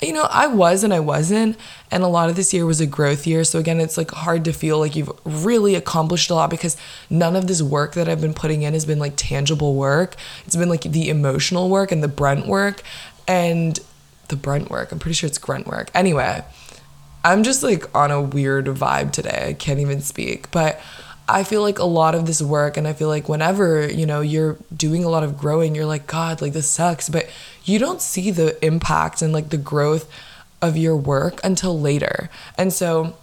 you 0.00 0.12
know, 0.12 0.28
I 0.30 0.46
was 0.46 0.84
and 0.84 0.94
I 0.94 1.00
wasn't. 1.00 1.56
And 1.90 2.02
a 2.02 2.08
lot 2.08 2.30
of 2.30 2.36
this 2.36 2.54
year 2.54 2.64
was 2.64 2.80
a 2.80 2.86
growth 2.86 3.26
year. 3.26 3.42
So 3.44 3.58
again, 3.58 3.80
it's 3.80 3.96
like 3.96 4.10
hard 4.10 4.44
to 4.44 4.52
feel 4.52 4.78
like 4.78 4.94
you've 4.94 5.10
really 5.24 5.74
accomplished 5.74 6.30
a 6.30 6.34
lot 6.34 6.50
because 6.50 6.76
none 7.10 7.34
of 7.34 7.48
this 7.48 7.62
work 7.62 7.94
that 7.94 8.08
I've 8.08 8.20
been 8.20 8.34
putting 8.34 8.62
in 8.62 8.74
has 8.74 8.84
been 8.84 8.98
like 8.98 9.14
tangible 9.16 9.74
work. 9.74 10.14
It's 10.46 10.56
been 10.56 10.68
like 10.68 10.82
the 10.82 11.08
emotional 11.08 11.68
work 11.68 11.90
and 11.90 12.02
the 12.02 12.08
brunt 12.08 12.46
work 12.46 12.82
and 13.26 13.78
the 14.28 14.36
brunt 14.36 14.70
work. 14.70 14.92
I'm 14.92 14.98
pretty 14.98 15.14
sure 15.14 15.26
it's 15.26 15.38
grunt 15.38 15.66
work. 15.66 15.90
Anyway, 15.94 16.44
I'm 17.24 17.42
just 17.42 17.62
like 17.62 17.92
on 17.96 18.10
a 18.10 18.22
weird 18.22 18.66
vibe 18.66 19.12
today. 19.12 19.46
I 19.48 19.52
can't 19.54 19.80
even 19.80 20.00
speak. 20.00 20.50
But 20.50 20.80
I 21.28 21.44
feel 21.44 21.60
like 21.60 21.78
a 21.78 21.84
lot 21.84 22.14
of 22.14 22.26
this 22.26 22.40
work, 22.40 22.76
and 22.76 22.88
I 22.88 22.94
feel 22.94 23.08
like 23.08 23.28
whenever, 23.28 23.86
you 23.86 24.06
know, 24.06 24.22
you're 24.22 24.56
doing 24.74 25.04
a 25.04 25.10
lot 25.10 25.22
of 25.22 25.36
growing, 25.36 25.74
you're 25.74 25.84
like, 25.84 26.06
God, 26.06 26.40
like 26.40 26.54
this 26.54 26.68
sucks. 26.68 27.08
But 27.08 27.28
you 27.64 27.78
don't 27.78 28.00
see 28.00 28.30
the 28.30 28.62
impact 28.64 29.20
and 29.20 29.32
like 29.32 29.50
the 29.50 29.58
growth 29.58 30.10
of 30.62 30.76
your 30.76 30.96
work 30.96 31.40
until 31.44 31.78
later. 31.78 32.30
And 32.56 32.72
so 32.72 33.16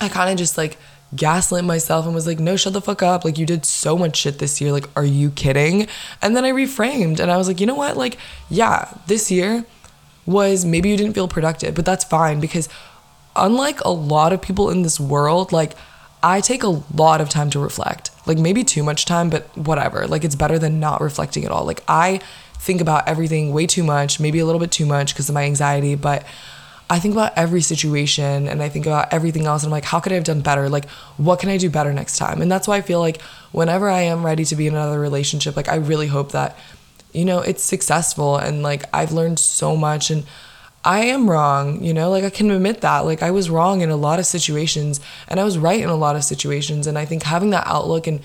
I 0.00 0.08
kind 0.08 0.30
of 0.30 0.38
just 0.38 0.56
like 0.56 0.78
gaslit 1.14 1.64
myself 1.64 2.06
and 2.06 2.14
was 2.14 2.26
like, 2.26 2.40
no, 2.40 2.56
shut 2.56 2.72
the 2.72 2.80
fuck 2.80 3.02
up. 3.02 3.24
Like, 3.24 3.38
you 3.38 3.46
did 3.46 3.64
so 3.64 3.96
much 3.96 4.16
shit 4.16 4.38
this 4.38 4.60
year. 4.60 4.72
Like, 4.72 4.88
are 4.96 5.04
you 5.04 5.30
kidding? 5.30 5.86
And 6.22 6.34
then 6.34 6.44
I 6.44 6.50
reframed 6.50 7.20
and 7.20 7.30
I 7.30 7.36
was 7.36 7.46
like, 7.46 7.60
you 7.60 7.66
know 7.66 7.74
what? 7.74 7.96
Like, 7.96 8.16
yeah, 8.48 8.92
this 9.06 9.30
year 9.30 9.64
was 10.26 10.64
maybe 10.64 10.88
you 10.88 10.96
didn't 10.96 11.14
feel 11.14 11.28
productive, 11.28 11.74
but 11.74 11.84
that's 11.84 12.04
fine 12.04 12.40
because 12.40 12.68
unlike 13.36 13.80
a 13.82 13.90
lot 13.90 14.32
of 14.32 14.40
people 14.40 14.70
in 14.70 14.82
this 14.82 14.98
world, 14.98 15.52
like, 15.52 15.74
I 16.24 16.40
take 16.40 16.62
a 16.62 16.80
lot 16.94 17.20
of 17.20 17.28
time 17.28 17.50
to 17.50 17.58
reflect. 17.58 18.10
Like 18.26 18.38
maybe 18.38 18.64
too 18.64 18.82
much 18.82 19.04
time, 19.04 19.28
but 19.28 19.54
whatever. 19.58 20.06
Like 20.06 20.24
it's 20.24 20.34
better 20.34 20.58
than 20.58 20.80
not 20.80 21.02
reflecting 21.02 21.44
at 21.44 21.50
all. 21.50 21.66
Like 21.66 21.84
I 21.86 22.20
think 22.54 22.80
about 22.80 23.06
everything 23.06 23.52
way 23.52 23.66
too 23.66 23.84
much, 23.84 24.18
maybe 24.18 24.38
a 24.38 24.46
little 24.46 24.58
bit 24.58 24.72
too 24.72 24.86
much 24.86 25.12
because 25.12 25.28
of 25.28 25.34
my 25.34 25.44
anxiety, 25.44 25.96
but 25.96 26.24
I 26.88 26.98
think 26.98 27.12
about 27.12 27.36
every 27.36 27.60
situation 27.60 28.48
and 28.48 28.62
I 28.62 28.70
think 28.70 28.86
about 28.86 29.12
everything 29.12 29.44
else 29.44 29.64
and 29.64 29.68
I'm 29.68 29.72
like, 29.72 29.84
how 29.84 30.00
could 30.00 30.12
I 30.12 30.14
have 30.14 30.24
done 30.24 30.40
better? 30.40 30.70
Like, 30.70 30.88
what 31.18 31.40
can 31.40 31.50
I 31.50 31.58
do 31.58 31.68
better 31.68 31.92
next 31.92 32.16
time? 32.16 32.40
And 32.40 32.50
that's 32.50 32.66
why 32.66 32.78
I 32.78 32.80
feel 32.80 33.00
like 33.00 33.20
whenever 33.52 33.90
I 33.90 34.00
am 34.00 34.24
ready 34.24 34.46
to 34.46 34.56
be 34.56 34.66
in 34.66 34.74
another 34.74 34.98
relationship, 34.98 35.56
like 35.56 35.68
I 35.68 35.76
really 35.76 36.06
hope 36.06 36.32
that, 36.32 36.56
you 37.12 37.26
know, 37.26 37.40
it's 37.40 37.62
successful 37.62 38.38
and 38.38 38.62
like 38.62 38.84
I've 38.94 39.12
learned 39.12 39.38
so 39.38 39.76
much 39.76 40.10
and 40.10 40.24
I 40.84 41.00
am 41.06 41.30
wrong, 41.30 41.82
you 41.82 41.94
know, 41.94 42.10
like 42.10 42.24
I 42.24 42.30
can 42.30 42.50
admit 42.50 42.82
that. 42.82 43.00
Like 43.00 43.22
I 43.22 43.30
was 43.30 43.48
wrong 43.48 43.80
in 43.80 43.88
a 43.88 43.96
lot 43.96 44.18
of 44.18 44.26
situations 44.26 45.00
and 45.28 45.40
I 45.40 45.44
was 45.44 45.56
right 45.56 45.80
in 45.80 45.88
a 45.88 45.96
lot 45.96 46.14
of 46.14 46.24
situations. 46.24 46.86
And 46.86 46.98
I 46.98 47.06
think 47.06 47.22
having 47.22 47.50
that 47.50 47.66
outlook 47.66 48.06
and 48.06 48.20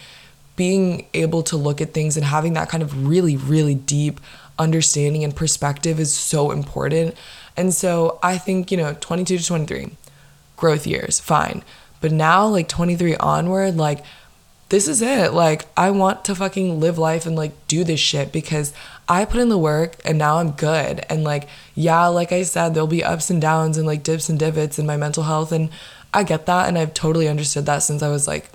being 0.57 1.07
able 1.13 1.41
to 1.43 1.55
look 1.55 1.79
at 1.79 1.93
things 1.93 2.17
and 2.17 2.25
having 2.25 2.53
that 2.53 2.67
kind 2.67 2.83
of 2.83 3.07
really, 3.07 3.37
really 3.37 3.75
deep 3.75 4.19
understanding 4.57 5.23
and 5.23 5.33
perspective 5.33 6.01
is 6.01 6.13
so 6.13 6.51
important. 6.51 7.15
And 7.55 7.73
so 7.73 8.19
I 8.21 8.37
think, 8.37 8.71
you 8.71 8.77
know, 8.77 8.95
22 8.99 9.37
to 9.37 9.45
23, 9.45 9.95
growth 10.57 10.85
years, 10.85 11.19
fine. 11.19 11.63
But 12.01 12.11
now, 12.11 12.45
like 12.47 12.67
23 12.67 13.15
onward, 13.15 13.77
like 13.77 14.03
this 14.67 14.87
is 14.87 15.01
it. 15.01 15.33
Like, 15.33 15.65
I 15.75 15.91
want 15.91 16.25
to 16.25 16.35
fucking 16.35 16.79
live 16.79 16.97
life 16.97 17.25
and 17.25 17.35
like 17.35 17.51
do 17.67 17.83
this 17.83 17.99
shit 17.99 18.31
because 18.31 18.73
I 19.09 19.25
put 19.25 19.41
in 19.41 19.49
the 19.49 19.57
work 19.57 19.95
and 20.05 20.19
now 20.19 20.37
I'm 20.37 20.51
good. 20.51 21.03
And 21.09 21.23
like, 21.23 21.49
yeah, 21.73 22.05
like 22.07 22.31
I 22.31 22.43
said, 22.43 22.73
there'll 22.73 22.87
be 22.87 23.03
ups 23.03 23.31
and 23.31 23.41
downs 23.41 23.75
and 23.75 23.87
like 23.87 24.03
dips 24.03 24.29
and 24.29 24.37
divots 24.37 24.77
in 24.77 24.85
my 24.85 24.97
mental 24.97 25.23
health. 25.23 25.51
And 25.51 25.71
I 26.13 26.23
get 26.23 26.45
that. 26.45 26.67
And 26.67 26.77
I've 26.77 26.93
totally 26.93 27.27
understood 27.27 27.65
that 27.65 27.79
since 27.79 28.03
I 28.03 28.09
was 28.09 28.27
like 28.27 28.49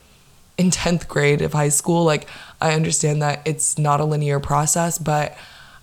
in 0.57 0.71
10th 0.71 1.09
grade 1.09 1.43
of 1.43 1.53
high 1.53 1.71
school. 1.71 2.05
Like, 2.05 2.29
I 2.61 2.73
understand 2.73 3.21
that 3.21 3.43
it's 3.45 3.77
not 3.79 4.01
a 4.01 4.05
linear 4.05 4.39
process, 4.39 4.97
but 4.97 5.37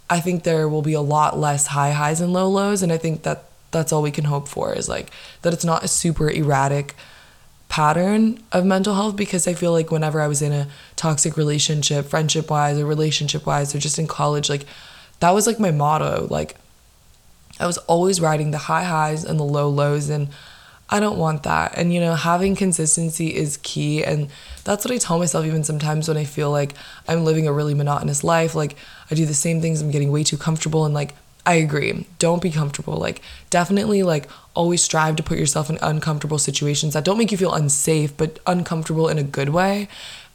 I 0.10 0.22
think 0.22 0.44
there 0.44 0.70
will 0.70 0.82
be 0.82 0.94
a 0.94 1.02
lot 1.02 1.38
less 1.38 1.68
high 1.68 1.92
highs 1.92 2.22
and 2.22 2.32
low 2.32 2.48
lows. 2.48 2.82
And 2.82 2.94
I 2.94 2.98
think 2.98 3.24
that 3.24 3.44
that's 3.72 3.92
all 3.92 4.02
we 4.02 4.12
can 4.12 4.26
hope 4.26 4.48
for 4.48 4.74
is 4.74 4.88
like 4.88 5.12
that 5.42 5.54
it's 5.54 5.66
not 5.66 5.84
a 5.84 5.88
super 5.88 6.30
erratic 6.30 6.96
pattern 7.72 8.38
of 8.52 8.66
mental 8.66 8.94
health 8.96 9.16
because 9.16 9.48
I 9.48 9.54
feel 9.54 9.72
like 9.72 9.92
whenever 9.92 10.20
I 10.20 10.28
was 10.28 10.42
in 10.42 10.52
a 10.52 10.68
toxic 10.98 11.38
relationship, 11.38 12.06
friendship 12.06 12.52
wise 12.52 12.78
or 12.78 12.86
relationship 12.86 13.46
wise, 13.46 13.74
or 13.74 13.80
just 13.80 13.98
in 13.98 14.08
college, 14.08 14.50
like 14.50 14.66
that 15.22 15.32
was 15.32 15.48
like 15.48 15.58
my 15.58 15.72
motto. 15.72 16.28
Like 16.30 16.58
I 17.62 17.66
was 17.66 17.78
always 17.80 18.20
riding 18.20 18.52
the 18.52 18.58
high 18.58 18.84
highs 18.84 19.24
and 19.24 19.40
the 19.40 19.46
low 19.46 19.70
lows, 19.70 20.10
and 20.10 20.28
I 20.90 21.00
don't 21.00 21.18
want 21.18 21.44
that. 21.44 21.78
And 21.78 21.94
you 21.94 22.02
know, 22.02 22.16
having 22.16 22.58
consistency 22.58 23.34
is 23.34 23.56
key. 23.64 24.04
And 24.04 24.28
that's 24.66 24.84
what 24.84 24.94
I 24.94 24.98
tell 24.98 25.18
myself 25.18 25.46
even 25.46 25.64
sometimes 25.64 26.10
when 26.10 26.18
I 26.18 26.26
feel 26.26 26.52
like 26.52 26.74
I'm 27.08 27.24
living 27.24 27.48
a 27.48 27.54
really 27.54 27.74
monotonous 27.74 28.22
life. 28.22 28.54
Like 28.54 28.76
I 29.10 29.16
do 29.16 29.26
the 29.26 29.34
same 29.34 29.62
things, 29.62 29.82
I'm 29.82 29.92
getting 29.92 30.12
way 30.12 30.26
too 30.26 30.38
comfortable, 30.38 30.84
and 30.84 30.94
like 30.94 31.14
I 31.46 31.56
agree. 31.56 32.06
Don't 32.20 32.42
be 32.42 32.52
comfortable. 32.52 32.98
Like, 32.98 33.22
definitely, 33.50 34.04
like, 34.04 34.30
always 34.54 34.84
strive 34.84 35.16
to 35.16 35.24
put 35.24 35.38
yourself 35.38 35.70
in 35.70 35.78
uncomfortable 35.82 36.38
situations 36.38 36.94
that 36.94 37.06
don't 37.06 37.18
make 37.18 37.32
you 37.32 37.38
feel 37.38 37.54
unsafe, 37.54 38.16
but 38.18 38.40
uncomfortable 38.46 39.08
in 39.08 39.18
a 39.18 39.24
good 39.24 39.50
way. 39.50 39.88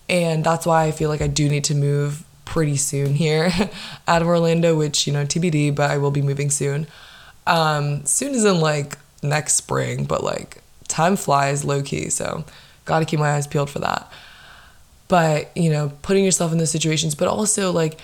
And 0.09 0.44
that's 0.44 0.64
why 0.66 0.85
I 0.85 0.92
feel 0.92 1.09
like 1.09 1.20
I 1.20 1.26
do 1.26 1.48
need 1.48 1.64
to 1.64 1.74
move 1.74 2.24
pretty 2.44 2.76
soon 2.76 3.14
here 3.14 3.50
out 4.09 4.22
of 4.22 4.29
Orlando, 4.29 4.76
which, 4.76 5.07
you 5.07 5.12
know, 5.12 5.24
TBD, 5.24 5.74
but 5.74 5.90
I 5.90 5.98
will 5.98 6.11
be 6.11 6.22
moving 6.22 6.50
soon. 6.50 6.87
Um, 7.46 8.05
soon 8.07 8.35
as 8.35 8.44
in 8.44 8.61
like 8.61 8.98
next 9.22 9.55
spring, 9.55 10.05
but 10.05 10.24
like 10.24 10.62
time 10.88 11.16
flies 11.16 11.64
low 11.64 11.83
key. 11.83 12.09
So, 12.09 12.44
gotta 12.85 13.05
keep 13.05 13.20
my 13.20 13.33
eyes 13.33 13.46
peeled 13.46 13.68
for 13.68 13.81
that. 13.81 14.11
But, 15.09 15.57
you 15.57 15.70
know, 15.70 15.92
putting 16.02 16.24
yourself 16.24 16.52
in 16.52 16.59
those 16.59 16.70
situations, 16.70 17.14
but 17.14 17.29
also 17.29 17.70
like, 17.70 18.00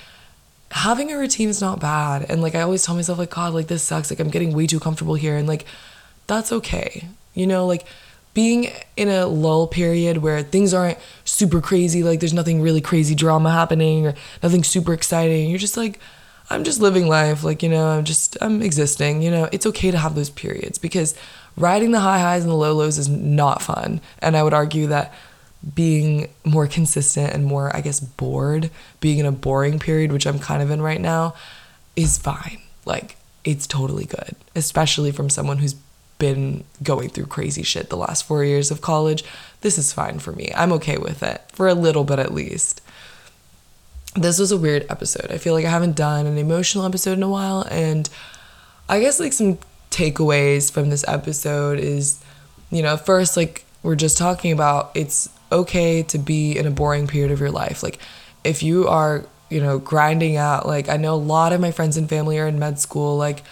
having 0.73 1.13
a 1.13 1.19
routine 1.19 1.49
is 1.49 1.61
not 1.61 1.81
bad. 1.81 2.27
And 2.29 2.41
like 2.41 2.55
I 2.55 2.63
always 2.63 2.85
tell 2.85 2.95
myself 2.95 3.19
like 3.19 3.31
god 3.31 3.53
like 3.53 3.67
this 3.69 3.83
sucks 3.83 4.11
like 4.11 4.21
I'm 4.21 4.31
getting 4.31 4.55
way 4.55 4.67
too 4.67 4.81
comfortable 4.81 5.15
here 5.15 5.37
and 5.37 5.47
like 5.47 5.67
that's 6.37 6.53
okay. 6.53 7.09
You 7.35 7.47
know, 7.47 7.67
like 7.67 7.85
being 8.35 8.69
in 8.97 9.09
a 9.09 9.27
lull 9.27 9.67
period 9.67 10.19
where 10.19 10.43
things 10.43 10.73
aren't 10.73 10.99
super 11.25 11.61
crazy, 11.61 12.03
like 12.03 12.21
there's 12.21 12.33
nothing 12.33 12.61
really 12.61 12.81
crazy 12.81 13.15
drama 13.15 13.51
happening 13.51 14.07
or 14.07 14.15
nothing 14.43 14.65
super 14.65 14.93
exciting. 14.93 15.51
You're 15.51 15.59
just 15.59 15.77
like 15.77 16.01
I'm 16.51 16.65
just 16.65 16.81
living 16.81 17.09
life, 17.09 17.45
like, 17.45 17.63
you 17.63 17.69
know, 17.69 17.89
I'm 17.89 18.05
just 18.05 18.37
I'm 18.41 18.61
existing, 18.63 19.23
you 19.23 19.31
know. 19.31 19.49
It's 19.53 19.67
okay 19.67 19.91
to 19.91 19.99
have 19.99 20.15
those 20.15 20.29
periods 20.29 20.77
because 20.77 21.15
riding 21.57 21.93
the 21.93 22.01
high 22.01 22.19
highs 22.19 22.43
and 22.43 22.51
the 22.51 22.57
low 22.57 22.75
lows 22.75 22.99
is 22.99 23.09
not 23.09 23.63
fun. 23.63 24.01
And 24.19 24.37
I 24.37 24.43
would 24.43 24.53
argue 24.53 24.87
that 24.89 25.15
being 25.75 26.29
more 26.45 26.67
consistent 26.67 27.33
and 27.33 27.45
more, 27.45 27.75
I 27.75 27.81
guess, 27.81 28.01
bored, 28.01 28.71
being 29.01 29.19
in 29.19 29.27
a 29.27 29.33
boring 29.33 29.79
period, 29.79 30.13
which 30.13 30.27
I'm 30.27 30.39
kind 30.39 30.63
of 30.63 30.71
in 30.71 30.83
right 30.83 31.01
now, 31.01 31.35
is 31.95 32.19
fine. 32.19 32.59
Like, 32.85 33.17
it's 33.45 33.67
totally 33.67 34.05
good, 34.05 34.35
especially 34.55 35.13
from 35.13 35.31
someone 35.31 35.59
who's 35.59 35.75
been 36.23 36.63
going 36.85 37.09
through 37.09 37.27
crazy 37.27 37.65
shit 37.65 37.91
the 37.91 37.97
last 37.97 38.23
four 38.23 38.45
years 38.45 38.71
of 38.71 38.81
college. 38.81 39.25
This 39.63 39.77
is 39.77 39.93
fine 39.93 40.21
for 40.21 40.33
me. 40.33 40.53
I'm 40.55 40.73
okay 40.75 40.97
with 40.97 41.21
it, 41.23 41.43
for 41.53 41.67
a 41.67 41.75
little 41.75 42.05
bit 42.05 42.21
at 42.21 42.33
least. 42.33 42.81
This 44.15 44.39
was 44.39 44.53
a 44.53 44.57
weird 44.57 44.87
episode. 44.89 45.33
I 45.33 45.39
feel 45.39 45.53
like 45.53 45.65
I 45.65 45.71
haven't 45.71 45.97
done 45.97 46.27
an 46.27 46.39
emotional 46.39 46.85
episode 46.85 47.19
in 47.19 47.25
a 47.25 47.29
while, 47.29 47.63
and 47.71 48.09
I 48.89 49.01
guess, 49.01 49.19
like, 49.19 49.33
some 49.33 49.59
takeaways 49.91 50.71
from 50.71 50.91
this 50.91 51.05
episode 51.09 51.81
is, 51.81 52.23
you 52.71 52.83
know, 52.83 52.97
first, 52.97 53.37
like, 53.37 53.65
we're 53.83 53.97
just 53.97 54.17
talking 54.17 54.53
about 54.53 54.93
it's 54.95 55.29
okay 55.51 56.05
to 56.05 56.19
be 56.19 56.57
in 56.57 56.67
a 56.67 56.71
boring 56.71 57.09
period 57.09 57.33
of 57.33 57.41
your 57.41 57.51
life. 57.51 57.83
Like, 57.83 57.99
if 58.45 58.63
you 58.63 58.87
are, 58.87 59.25
you 59.51 59.61
know, 59.61 59.81
grinding 59.81 60.37
out, 60.37 60.67
like, 60.67 60.89
I 60.89 60.97
know 60.99 61.15
a 61.15 61.27
lot 61.35 61.53
of 61.53 61.61
my 61.61 61.73
friends 61.73 61.97
and 61.97 62.09
family 62.09 62.39
are 62.39 62.47
in 62.47 62.61
med 62.61 62.79
school, 62.79 63.17
like, 63.17 63.43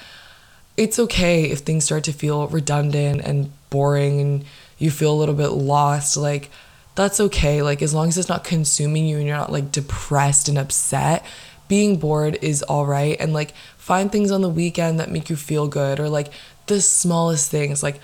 it's 0.80 0.98
okay 0.98 1.50
if 1.50 1.58
things 1.58 1.84
start 1.84 2.04
to 2.04 2.12
feel 2.12 2.48
redundant 2.48 3.20
and 3.20 3.52
boring 3.68 4.18
and 4.18 4.44
you 4.78 4.90
feel 4.90 5.12
a 5.12 5.20
little 5.20 5.34
bit 5.34 5.50
lost. 5.50 6.16
Like, 6.16 6.48
that's 6.94 7.20
okay. 7.20 7.60
Like, 7.60 7.82
as 7.82 7.92
long 7.92 8.08
as 8.08 8.16
it's 8.16 8.30
not 8.30 8.44
consuming 8.44 9.04
you 9.04 9.18
and 9.18 9.26
you're 9.26 9.36
not 9.36 9.52
like 9.52 9.70
depressed 9.72 10.48
and 10.48 10.56
upset, 10.56 11.22
being 11.68 11.98
bored 11.98 12.38
is 12.40 12.62
all 12.62 12.86
right. 12.86 13.14
And 13.20 13.34
like, 13.34 13.52
find 13.76 14.10
things 14.10 14.30
on 14.30 14.40
the 14.40 14.48
weekend 14.48 14.98
that 15.00 15.10
make 15.10 15.28
you 15.28 15.36
feel 15.36 15.68
good 15.68 16.00
or 16.00 16.08
like 16.08 16.32
the 16.66 16.80
smallest 16.80 17.50
things. 17.50 17.82
Like, 17.82 18.00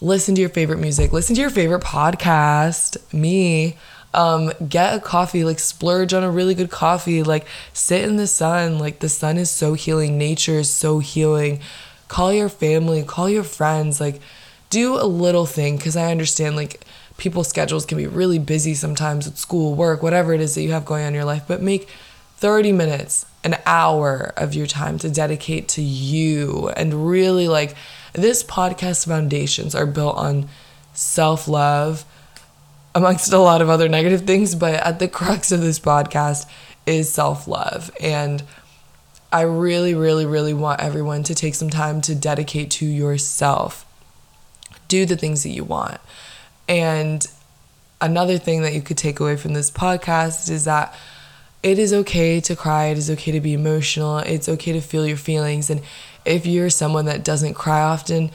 listen 0.00 0.36
to 0.36 0.40
your 0.40 0.50
favorite 0.50 0.78
music, 0.78 1.12
listen 1.12 1.34
to 1.34 1.40
your 1.40 1.50
favorite 1.50 1.82
podcast, 1.82 3.12
me. 3.12 3.76
Um, 4.14 4.52
get 4.68 4.94
a 4.94 5.00
coffee, 5.00 5.44
like 5.44 5.58
splurge 5.58 6.12
on 6.14 6.22
a 6.22 6.30
really 6.30 6.54
good 6.54 6.70
coffee, 6.70 7.24
like 7.24 7.46
sit 7.72 8.04
in 8.04 8.16
the 8.16 8.26
sun. 8.28 8.78
Like 8.78 9.00
the 9.00 9.08
sun 9.08 9.36
is 9.36 9.50
so 9.50 9.74
healing, 9.74 10.16
nature 10.16 10.60
is 10.60 10.70
so 10.70 11.00
healing. 11.00 11.60
Call 12.10 12.32
your 12.32 12.48
family, 12.48 13.04
call 13.04 13.30
your 13.30 13.44
friends, 13.44 14.00
like 14.00 14.20
do 14.68 14.96
a 14.96 15.06
little 15.06 15.46
thing 15.46 15.76
because 15.76 15.96
I 15.96 16.10
understand 16.10 16.56
like 16.56 16.84
people's 17.18 17.46
schedules 17.48 17.86
can 17.86 17.98
be 17.98 18.08
really 18.08 18.40
busy 18.40 18.74
sometimes 18.74 19.26
with 19.26 19.38
school, 19.38 19.76
work, 19.76 20.02
whatever 20.02 20.34
it 20.34 20.40
is 20.40 20.56
that 20.56 20.62
you 20.62 20.72
have 20.72 20.84
going 20.84 21.02
on 21.02 21.08
in 21.10 21.14
your 21.14 21.24
life, 21.24 21.44
but 21.46 21.62
make 21.62 21.88
30 22.38 22.72
minutes, 22.72 23.26
an 23.44 23.58
hour 23.64 24.32
of 24.36 24.54
your 24.54 24.66
time 24.66 24.98
to 24.98 25.08
dedicate 25.08 25.68
to 25.68 25.82
you 25.82 26.70
and 26.70 27.08
really 27.08 27.46
like 27.46 27.76
this 28.12 28.42
podcast 28.42 29.06
foundations 29.06 29.72
are 29.76 29.86
built 29.86 30.16
on 30.16 30.48
self 30.92 31.46
love, 31.46 32.04
amongst 32.92 33.32
a 33.32 33.38
lot 33.38 33.62
of 33.62 33.68
other 33.68 33.88
negative 33.88 34.26
things, 34.26 34.56
but 34.56 34.74
at 34.74 34.98
the 34.98 35.06
crux 35.06 35.52
of 35.52 35.60
this 35.60 35.78
podcast 35.78 36.44
is 36.86 37.12
self 37.12 37.46
love. 37.46 37.92
And 38.00 38.42
I 39.32 39.42
really, 39.42 39.94
really, 39.94 40.26
really 40.26 40.54
want 40.54 40.80
everyone 40.80 41.22
to 41.24 41.34
take 41.34 41.54
some 41.54 41.70
time 41.70 42.00
to 42.02 42.14
dedicate 42.14 42.70
to 42.72 42.86
yourself. 42.86 43.86
Do 44.88 45.06
the 45.06 45.16
things 45.16 45.44
that 45.44 45.50
you 45.50 45.62
want. 45.62 46.00
And 46.68 47.24
another 48.00 48.38
thing 48.38 48.62
that 48.62 48.74
you 48.74 48.82
could 48.82 48.98
take 48.98 49.20
away 49.20 49.36
from 49.36 49.54
this 49.54 49.70
podcast 49.70 50.50
is 50.50 50.64
that 50.64 50.94
it 51.62 51.78
is 51.78 51.92
okay 51.92 52.40
to 52.40 52.56
cry, 52.56 52.86
it 52.86 52.98
is 52.98 53.10
okay 53.10 53.32
to 53.32 53.40
be 53.40 53.52
emotional, 53.52 54.18
it's 54.18 54.48
okay 54.48 54.72
to 54.72 54.80
feel 54.80 55.06
your 55.06 55.16
feelings. 55.16 55.70
And 55.70 55.82
if 56.24 56.46
you're 56.46 56.70
someone 56.70 57.04
that 57.04 57.22
doesn't 57.22 57.54
cry 57.54 57.82
often 57.82 58.30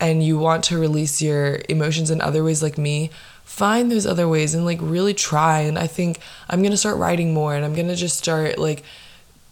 and 0.00 0.22
you 0.22 0.38
want 0.38 0.64
to 0.64 0.78
release 0.78 1.20
your 1.20 1.60
emotions 1.68 2.10
in 2.10 2.20
other 2.20 2.42
ways, 2.44 2.62
like 2.62 2.78
me, 2.78 3.10
find 3.44 3.90
those 3.90 4.06
other 4.06 4.28
ways 4.28 4.54
and 4.54 4.64
like 4.64 4.78
really 4.80 5.12
try. 5.12 5.60
And 5.60 5.78
I 5.78 5.86
think 5.86 6.20
I'm 6.48 6.62
gonna 6.62 6.76
start 6.76 6.96
writing 6.96 7.34
more 7.34 7.54
and 7.54 7.64
I'm 7.64 7.74
gonna 7.74 7.96
just 7.96 8.16
start 8.16 8.58
like 8.58 8.82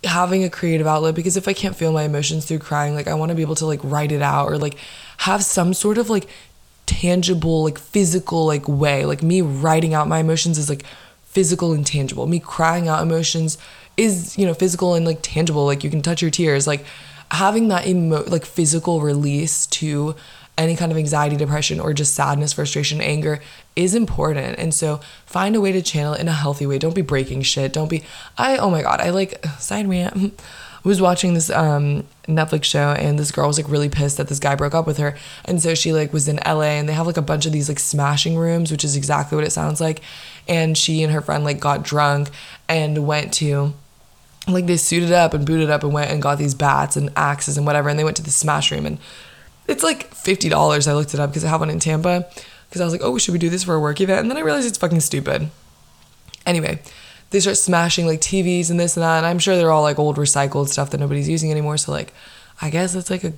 having 0.05 0.45
a 0.45 0.51
creative 0.51 0.87
outlet 0.87 1.15
because 1.15 1.37
if 1.37 1.47
I 1.47 1.53
can't 1.53 1.77
feel 1.77 1.93
my 1.93 2.05
emotions 2.05 2.47
through 2.47 2.61
crying, 2.61 2.95
like 2.95 3.09
I 3.09 3.15
wanna 3.15 3.35
be 3.35 3.43
able 3.43 3.55
to 3.57 3.67
like 3.67 3.81
write 3.83 4.13
it 4.13 4.23
out 4.23 4.47
or 4.51 4.59
like 4.59 4.77
have 5.19 5.45
some 5.45 5.75
sort 5.75 5.99
of 5.99 6.09
like 6.09 6.27
tangible, 6.87 7.65
like 7.65 7.79
physical 7.79 8.47
like 8.47 8.67
way. 8.67 9.05
Like 9.05 9.23
me 9.23 9.43
writing 9.43 9.95
out 9.95 10.09
my 10.09 10.19
emotions 10.19 10.59
is 10.59 10.69
like 10.69 10.85
physical 11.25 11.73
and 11.73 11.87
tangible. 11.87 12.27
Me 12.27 12.41
crying 12.41 12.89
out 12.89 13.03
emotions 13.03 13.59
is, 13.97 14.37
you 14.37 14.47
know, 14.47 14.55
physical 14.55 14.95
and 14.95 15.07
like 15.07 15.19
tangible. 15.23 15.65
Like 15.65 15.85
you 15.85 15.91
can 15.91 16.03
touch 16.03 16.23
your 16.23 16.31
tears. 16.31 16.67
Like 16.67 16.85
having 17.31 17.69
that 17.69 17.87
emo 17.87 18.25
like 18.25 18.45
physical 18.45 19.01
release 19.01 19.67
to 19.67 20.17
any 20.61 20.77
kind 20.77 20.93
of 20.93 20.99
anxiety, 20.99 21.37
depression, 21.37 21.81
or 21.81 21.93
just 21.93 22.15
sadness, 22.15 22.53
frustration, 22.53 23.01
anger 23.01 23.41
is 23.77 23.95
important. 23.95 24.59
And 24.59 24.75
so 24.75 25.01
find 25.25 25.57
a 25.57 25.61
way 25.61 25.73
to 25.73 25.83
channel 25.83 26.15
in 26.15 26.29
a 26.29 26.33
healthy 26.33 26.67
way. 26.67 26.79
Don't 26.79 26.95
be 26.95 27.03
breaking 27.03 27.43
shit. 27.43 27.73
Don't 27.73 27.89
be 27.89 28.03
I 28.37 28.59
oh 28.59 28.71
my 28.71 28.83
god, 28.83 29.01
I 29.01 29.11
like 29.11 29.45
side 29.59 29.89
rant. 29.89 30.41
I 30.85 30.89
was 30.89 31.01
watching 31.01 31.35
this 31.35 31.51
um 31.51 32.05
Netflix 32.27 32.65
show 32.65 32.93
and 32.93 33.19
this 33.19 33.31
girl 33.31 33.47
was 33.47 33.59
like 33.59 33.71
really 33.71 33.89
pissed 33.89 34.19
that 34.19 34.29
this 34.29 34.39
guy 34.39 34.55
broke 34.55 34.75
up 34.75 34.87
with 34.87 34.99
her. 34.99 35.17
And 35.47 35.63
so 35.63 35.75
she 35.75 35.93
like 35.93 36.13
was 36.13 36.29
in 36.29 36.39
LA 36.47 36.77
and 36.79 36.89
they 36.89 36.93
have 36.93 37.07
like 37.07 37.17
a 37.17 37.23
bunch 37.23 37.47
of 37.47 37.53
these 37.53 37.69
like 37.69 37.79
smashing 37.79 38.37
rooms, 38.37 38.71
which 38.71 38.85
is 38.85 38.97
exactly 38.97 39.37
what 39.37 39.45
it 39.45 39.51
sounds 39.51 39.81
like. 39.81 40.03
And 40.47 40.77
she 40.77 41.03
and 41.03 41.13
her 41.13 41.21
friend 41.21 41.45
like 41.45 41.59
got 41.61 41.83
drunk 41.83 42.31
and 42.69 43.07
went 43.07 43.33
to 43.35 43.73
like 44.47 44.67
they 44.67 44.77
suited 44.77 45.13
up 45.13 45.33
and 45.33 45.47
booted 45.47 45.71
up 45.71 45.85
and 45.85 45.93
went 45.93 46.11
and 46.11 46.23
got 46.23 46.39
these 46.39 46.55
bats 46.55 46.97
and 46.97 47.11
axes 47.17 47.57
and 47.57 47.67
whatever 47.67 47.89
and 47.89 47.99
they 47.99 48.05
went 48.05 48.17
to 48.17 48.23
the 48.23 48.31
smash 48.31 48.71
room 48.73 48.87
and 48.87 48.99
it's 49.71 49.83
like 49.83 50.11
$50 50.15 50.89
i 50.89 50.93
looked 50.93 51.15
it 51.15 51.21
up 51.21 51.31
because 51.31 51.45
i 51.45 51.49
have 51.49 51.61
one 51.61 51.71
in 51.71 51.79
tampa 51.79 52.27
because 52.69 52.81
i 52.81 52.85
was 52.85 52.93
like 52.93 53.03
oh 53.03 53.19
should 53.19 53.33
we 53.33 53.39
do 53.39 53.51
this 53.51 53.65
for 53.65 53.75
a 53.75 53.81
work 53.81 54.01
event 54.01 54.21
and 54.21 54.31
then 54.31 54.37
i 54.37 54.41
realized 54.41 54.67
it's 54.67 54.79
fucking 54.79 55.01
stupid 55.01 55.51
anyway 56.47 56.81
they 57.31 57.41
start 57.41 57.57
smashing 57.57 58.07
like 58.07 58.21
tvs 58.21 58.71
and 58.71 58.81
this 58.81 58.97
and 58.97 59.05
that 59.05 59.19
and 59.19 59.27
i'm 59.27 59.39
sure 59.39 59.57
they're 59.57 59.73
all 59.73 59.83
like 59.83 59.99
old 59.99 60.17
recycled 60.17 60.69
stuff 60.69 60.91
that 60.91 60.99
nobody's 60.99 61.29
using 61.29 61.51
anymore 61.51 61.77
so 61.77 61.93
like 61.93 62.13
i 62.61 62.71
guess 62.71 62.95
it's 62.95 63.11
like 63.11 63.25
a 63.25 63.33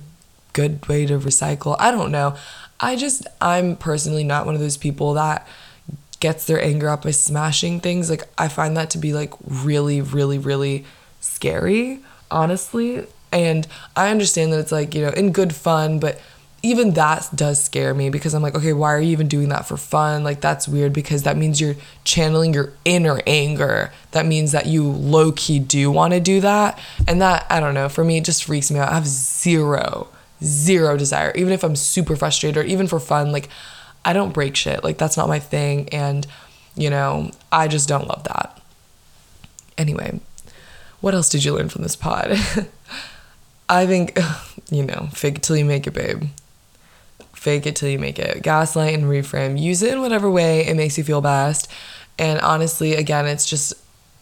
good 0.53 0.85
way 0.87 1.05
to 1.05 1.17
recycle 1.17 1.75
i 1.79 1.89
don't 1.89 2.11
know 2.11 2.35
i 2.79 2.95
just 2.95 3.25
i'm 3.41 3.75
personally 3.75 4.23
not 4.23 4.45
one 4.45 4.55
of 4.55 4.61
those 4.61 4.77
people 4.77 5.13
that 5.13 5.47
gets 6.23 6.45
their 6.45 6.63
anger 6.63 6.87
up 6.87 7.03
by 7.03 7.11
smashing 7.11 7.81
things. 7.81 8.09
Like 8.09 8.23
I 8.37 8.47
find 8.47 8.77
that 8.77 8.89
to 8.91 8.97
be 8.97 9.11
like 9.11 9.33
really, 9.45 9.99
really, 9.99 10.37
really 10.37 10.85
scary, 11.19 11.99
honestly. 12.31 13.05
And 13.33 13.67
I 13.95 14.09
understand 14.09 14.53
that 14.53 14.59
it's 14.59 14.71
like, 14.71 14.95
you 14.95 15.01
know, 15.01 15.09
in 15.09 15.31
good 15.31 15.53
fun, 15.53 15.99
but 15.99 16.21
even 16.61 16.91
that 16.91 17.27
does 17.35 17.61
scare 17.61 17.93
me 17.93 18.09
because 18.09 18.33
I'm 18.33 18.41
like, 18.41 18.55
okay, 18.55 18.71
why 18.71 18.93
are 18.93 18.99
you 19.01 19.11
even 19.11 19.27
doing 19.27 19.49
that 19.49 19.67
for 19.67 19.75
fun? 19.75 20.23
Like, 20.23 20.39
that's 20.39 20.65
weird 20.65 20.93
because 20.93 21.23
that 21.23 21.35
means 21.35 21.59
you're 21.59 21.75
channeling 22.05 22.53
your 22.53 22.71
inner 22.85 23.19
anger. 23.27 23.91
That 24.11 24.25
means 24.25 24.53
that 24.53 24.67
you 24.67 24.87
low 24.87 25.33
key 25.33 25.59
do 25.59 25.91
want 25.91 26.13
to 26.13 26.21
do 26.21 26.39
that. 26.39 26.79
And 27.05 27.21
that, 27.21 27.45
I 27.49 27.59
don't 27.59 27.73
know, 27.73 27.89
for 27.89 28.05
me, 28.05 28.17
it 28.17 28.23
just 28.23 28.45
freaks 28.45 28.71
me 28.71 28.79
out. 28.79 28.89
I 28.89 28.93
have 28.93 29.07
zero, 29.07 30.07
zero 30.41 30.95
desire, 30.95 31.33
even 31.35 31.51
if 31.51 31.63
I'm 31.65 31.75
super 31.75 32.15
frustrated 32.15 32.55
or 32.55 32.65
even 32.65 32.87
for 32.87 32.99
fun. 33.01 33.33
Like, 33.33 33.49
I 34.05 34.13
don't 34.13 34.33
break 34.33 34.55
shit. 34.55 34.83
Like 34.83 34.97
that's 34.97 35.17
not 35.17 35.27
my 35.27 35.39
thing 35.39 35.89
and 35.89 36.27
you 36.75 36.89
know, 36.89 37.31
I 37.51 37.67
just 37.67 37.87
don't 37.87 38.07
love 38.07 38.23
that. 38.23 38.59
Anyway, 39.77 40.19
what 41.01 41.13
else 41.13 41.29
did 41.29 41.43
you 41.43 41.53
learn 41.53 41.69
from 41.69 41.83
this 41.83 41.95
pod? 41.95 42.37
I 43.69 43.85
think 43.85 44.17
you 44.69 44.83
know, 44.83 45.09
fake 45.13 45.37
it 45.37 45.43
till 45.43 45.55
you 45.55 45.65
make 45.65 45.87
it, 45.87 45.91
babe. 45.91 46.23
Fake 47.33 47.65
it 47.65 47.75
till 47.75 47.89
you 47.89 47.99
make 47.99 48.19
it. 48.19 48.41
Gaslight 48.41 48.93
and 48.93 49.03
reframe. 49.03 49.59
Use 49.59 49.81
it 49.81 49.93
in 49.93 50.01
whatever 50.01 50.29
way 50.29 50.65
it 50.65 50.75
makes 50.75 50.97
you 50.97 51.03
feel 51.03 51.21
best. 51.21 51.69
And 52.17 52.39
honestly, 52.39 52.95
again, 52.95 53.25
it's 53.25 53.47
just 53.47 53.73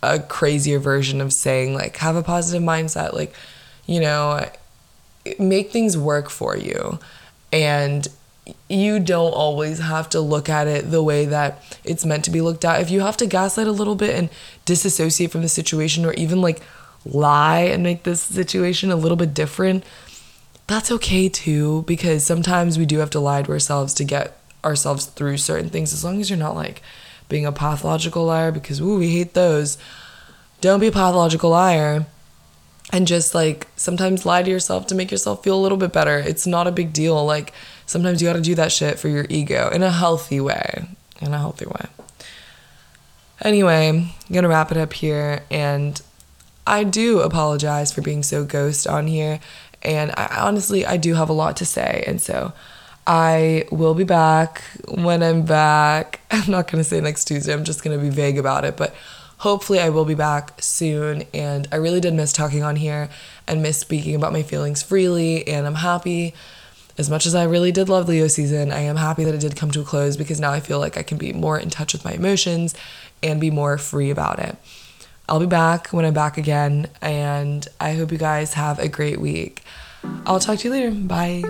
a 0.04 0.20
crazier 0.20 0.80
version 0.80 1.22
of 1.22 1.32
saying 1.32 1.74
like 1.76 1.98
have 1.98 2.16
a 2.16 2.24
positive 2.24 2.64
mindset, 2.64 3.14
like, 3.14 3.34
you 3.86 4.00
know, 4.00 4.50
make 5.38 5.72
things 5.72 5.98
work 5.98 6.30
for 6.30 6.58
you. 6.58 7.00
And 7.54 8.08
you 8.68 9.00
don't 9.00 9.34
always 9.34 9.80
have 9.80 10.10
to 10.10 10.20
look 10.20 10.50
at 10.50 10.68
it 10.68 10.90
the 10.90 11.04
way 11.04 11.26
that 11.26 11.62
it's 11.84 12.06
meant 12.06 12.26
to 12.26 12.32
be 12.32 12.42
looked 12.42 12.66
at. 12.66 12.82
If 12.82 12.90
you 12.90 13.02
have 13.02 13.18
to 13.18 13.28
gaslight 13.28 13.68
a 13.68 13.72
little 13.72 13.96
bit 13.96 14.16
and 14.16 14.30
disassociate 14.66 15.32
from 15.32 15.44
the 15.44 15.50
situation 15.50 16.06
or 16.06 16.14
even 16.14 16.42
like 16.42 16.62
lie 17.06 17.62
and 17.62 17.84
make 17.84 18.04
this 18.04 18.22
situation 18.22 18.92
a 18.92 18.96
little 18.96 19.18
bit 19.18 19.34
different, 19.34 19.84
that's 20.68 20.92
okay 20.92 21.28
too 21.28 21.84
because 21.84 22.26
sometimes 22.26 22.78
we 22.78 22.86
do 22.86 23.00
have 23.00 23.10
to 23.12 23.20
lie 23.20 23.42
to 23.42 23.52
ourselves 23.52 23.94
to 23.96 24.04
get 24.04 24.38
ourselves 24.64 25.06
through 25.06 25.38
certain 25.38 25.70
things 25.70 25.94
as 25.94 26.04
long 26.04 26.22
as 26.22 26.30
you're 26.30 26.40
not 26.40 26.56
like 26.56 26.82
being 27.30 27.46
a 27.46 27.52
pathological 27.52 28.26
liar 28.26 28.52
because 28.52 28.80
ooh, 28.80 29.00
we 29.00 29.10
hate 29.10 29.34
those. 29.34 29.78
Don't 30.60 30.80
be 30.80 30.88
a 30.88 30.92
pathological 30.92 31.50
liar 31.50 32.06
and 32.94 33.08
just 33.08 33.34
like 33.34 33.68
sometimes 33.76 34.26
lie 34.26 34.44
to 34.44 34.50
yourself 34.50 34.86
to 34.88 34.96
make 34.96 35.12
yourself 35.12 35.44
feel 35.44 35.60
a 35.60 35.62
little 35.62 35.78
bit 35.78 35.94
better. 35.94 36.20
It's 36.20 36.46
not 36.46 36.68
a 36.68 36.72
big 36.72 36.94
deal. 36.94 37.26
Like 37.26 37.54
sometimes 37.86 38.22
you 38.22 38.28
got 38.28 38.34
to 38.34 38.42
do 38.42 38.56
that 38.56 38.72
shit 38.72 39.00
for 39.00 39.08
your 39.08 39.26
ego 39.30 39.70
in 39.70 39.82
a 39.82 39.92
healthy 39.92 40.40
way. 40.40 40.88
In 41.22 41.34
a 41.34 41.38
healthy 41.38 41.66
way. 41.66 41.86
Anyway, 43.42 43.90
I'm 43.90 44.34
to 44.34 44.48
wrap 44.48 44.72
it 44.72 44.78
up 44.78 44.94
here 44.94 45.44
and 45.50 46.00
I 46.65 46.84
do 46.84 47.19
apologize 47.19 47.91
for 47.91 48.02
being 48.02 48.24
so 48.24 48.45
ghost 48.45 48.88
on 48.88 49.08
here 49.08 49.39
and 49.82 50.12
I 50.12 50.38
honestly 50.41 50.86
I 50.86 50.97
do 50.97 51.15
have 51.15 51.30
a 51.30 51.34
lot 51.34 51.58
to 51.58 51.65
say 51.65 52.04
and 52.08 52.21
so 52.21 52.54
I 53.08 53.65
will 53.71 53.95
be 53.95 54.04
back 54.04 54.62
when 54.88 55.24
I'm 55.24 55.43
back. 55.43 56.21
I'm 56.32 56.50
not 56.52 56.71
going 56.71 56.84
to 56.84 56.89
say 56.89 57.02
next 57.02 57.26
Tuesday. 57.26 57.54
I'm 57.54 57.63
just 57.63 57.84
going 57.84 57.97
to 57.97 58.04
be 58.04 58.10
vague 58.10 58.38
about 58.38 58.63
it, 58.63 58.78
but 58.78 58.95
hopefully 59.38 59.80
I 59.80 59.89
will 59.89 60.06
be 60.06 60.13
back 60.13 60.62
soon. 60.62 61.24
And 61.34 61.67
I 61.71 61.78
really 61.78 62.00
did 62.00 62.13
miss 62.13 62.32
talking 62.32 62.63
on 62.63 62.76
here 62.76 63.10
and 63.47 63.62
miss 63.62 63.78
speaking 63.80 64.15
about 64.15 64.34
my 64.34 64.43
feelings 64.43 64.84
freely. 64.84 65.47
And 65.47 65.65
I'm 65.65 65.76
happy, 65.76 66.36
as 66.97 67.10
much 67.10 67.26
as 67.26 67.34
I 67.34 67.43
really 67.45 67.71
did 67.71 67.89
love 67.89 68.08
Leo 68.08 68.28
season, 68.28 68.71
I 68.71 68.82
am 68.82 68.97
happy 68.97 69.24
that 69.24 69.34
it 69.34 69.41
did 69.41 69.56
come 69.56 69.71
to 69.71 69.82
a 69.82 69.84
close 69.84 70.15
because 70.15 70.39
now 70.39 70.52
I 70.52 70.60
feel 70.60 70.80
like 70.80 70.95
I 70.95 71.04
can 71.04 71.17
be 71.17 71.34
more 71.34 71.58
in 71.58 71.71
touch 71.71 71.93
with 71.93 72.06
my 72.06 72.12
emotions 72.12 72.76
and 73.24 73.41
be 73.41 73.50
more 73.50 73.78
free 73.80 74.12
about 74.12 74.39
it. 74.39 74.56
I'll 75.32 75.39
be 75.39 75.46
back 75.46 75.88
when 75.94 76.04
I'm 76.04 76.13
back 76.13 76.38
again, 76.38 76.89
and 77.02 77.65
I 77.80 77.94
hope 77.94 78.12
you 78.12 78.17
guys 78.17 78.56
have 78.56 78.80
a 78.80 78.89
great 78.89 79.22
week. 79.22 79.63
I'll 80.26 80.41
talk 80.41 80.60
to 80.60 80.67
you 80.67 80.72
later. 80.72 80.91
Bye. 80.91 81.44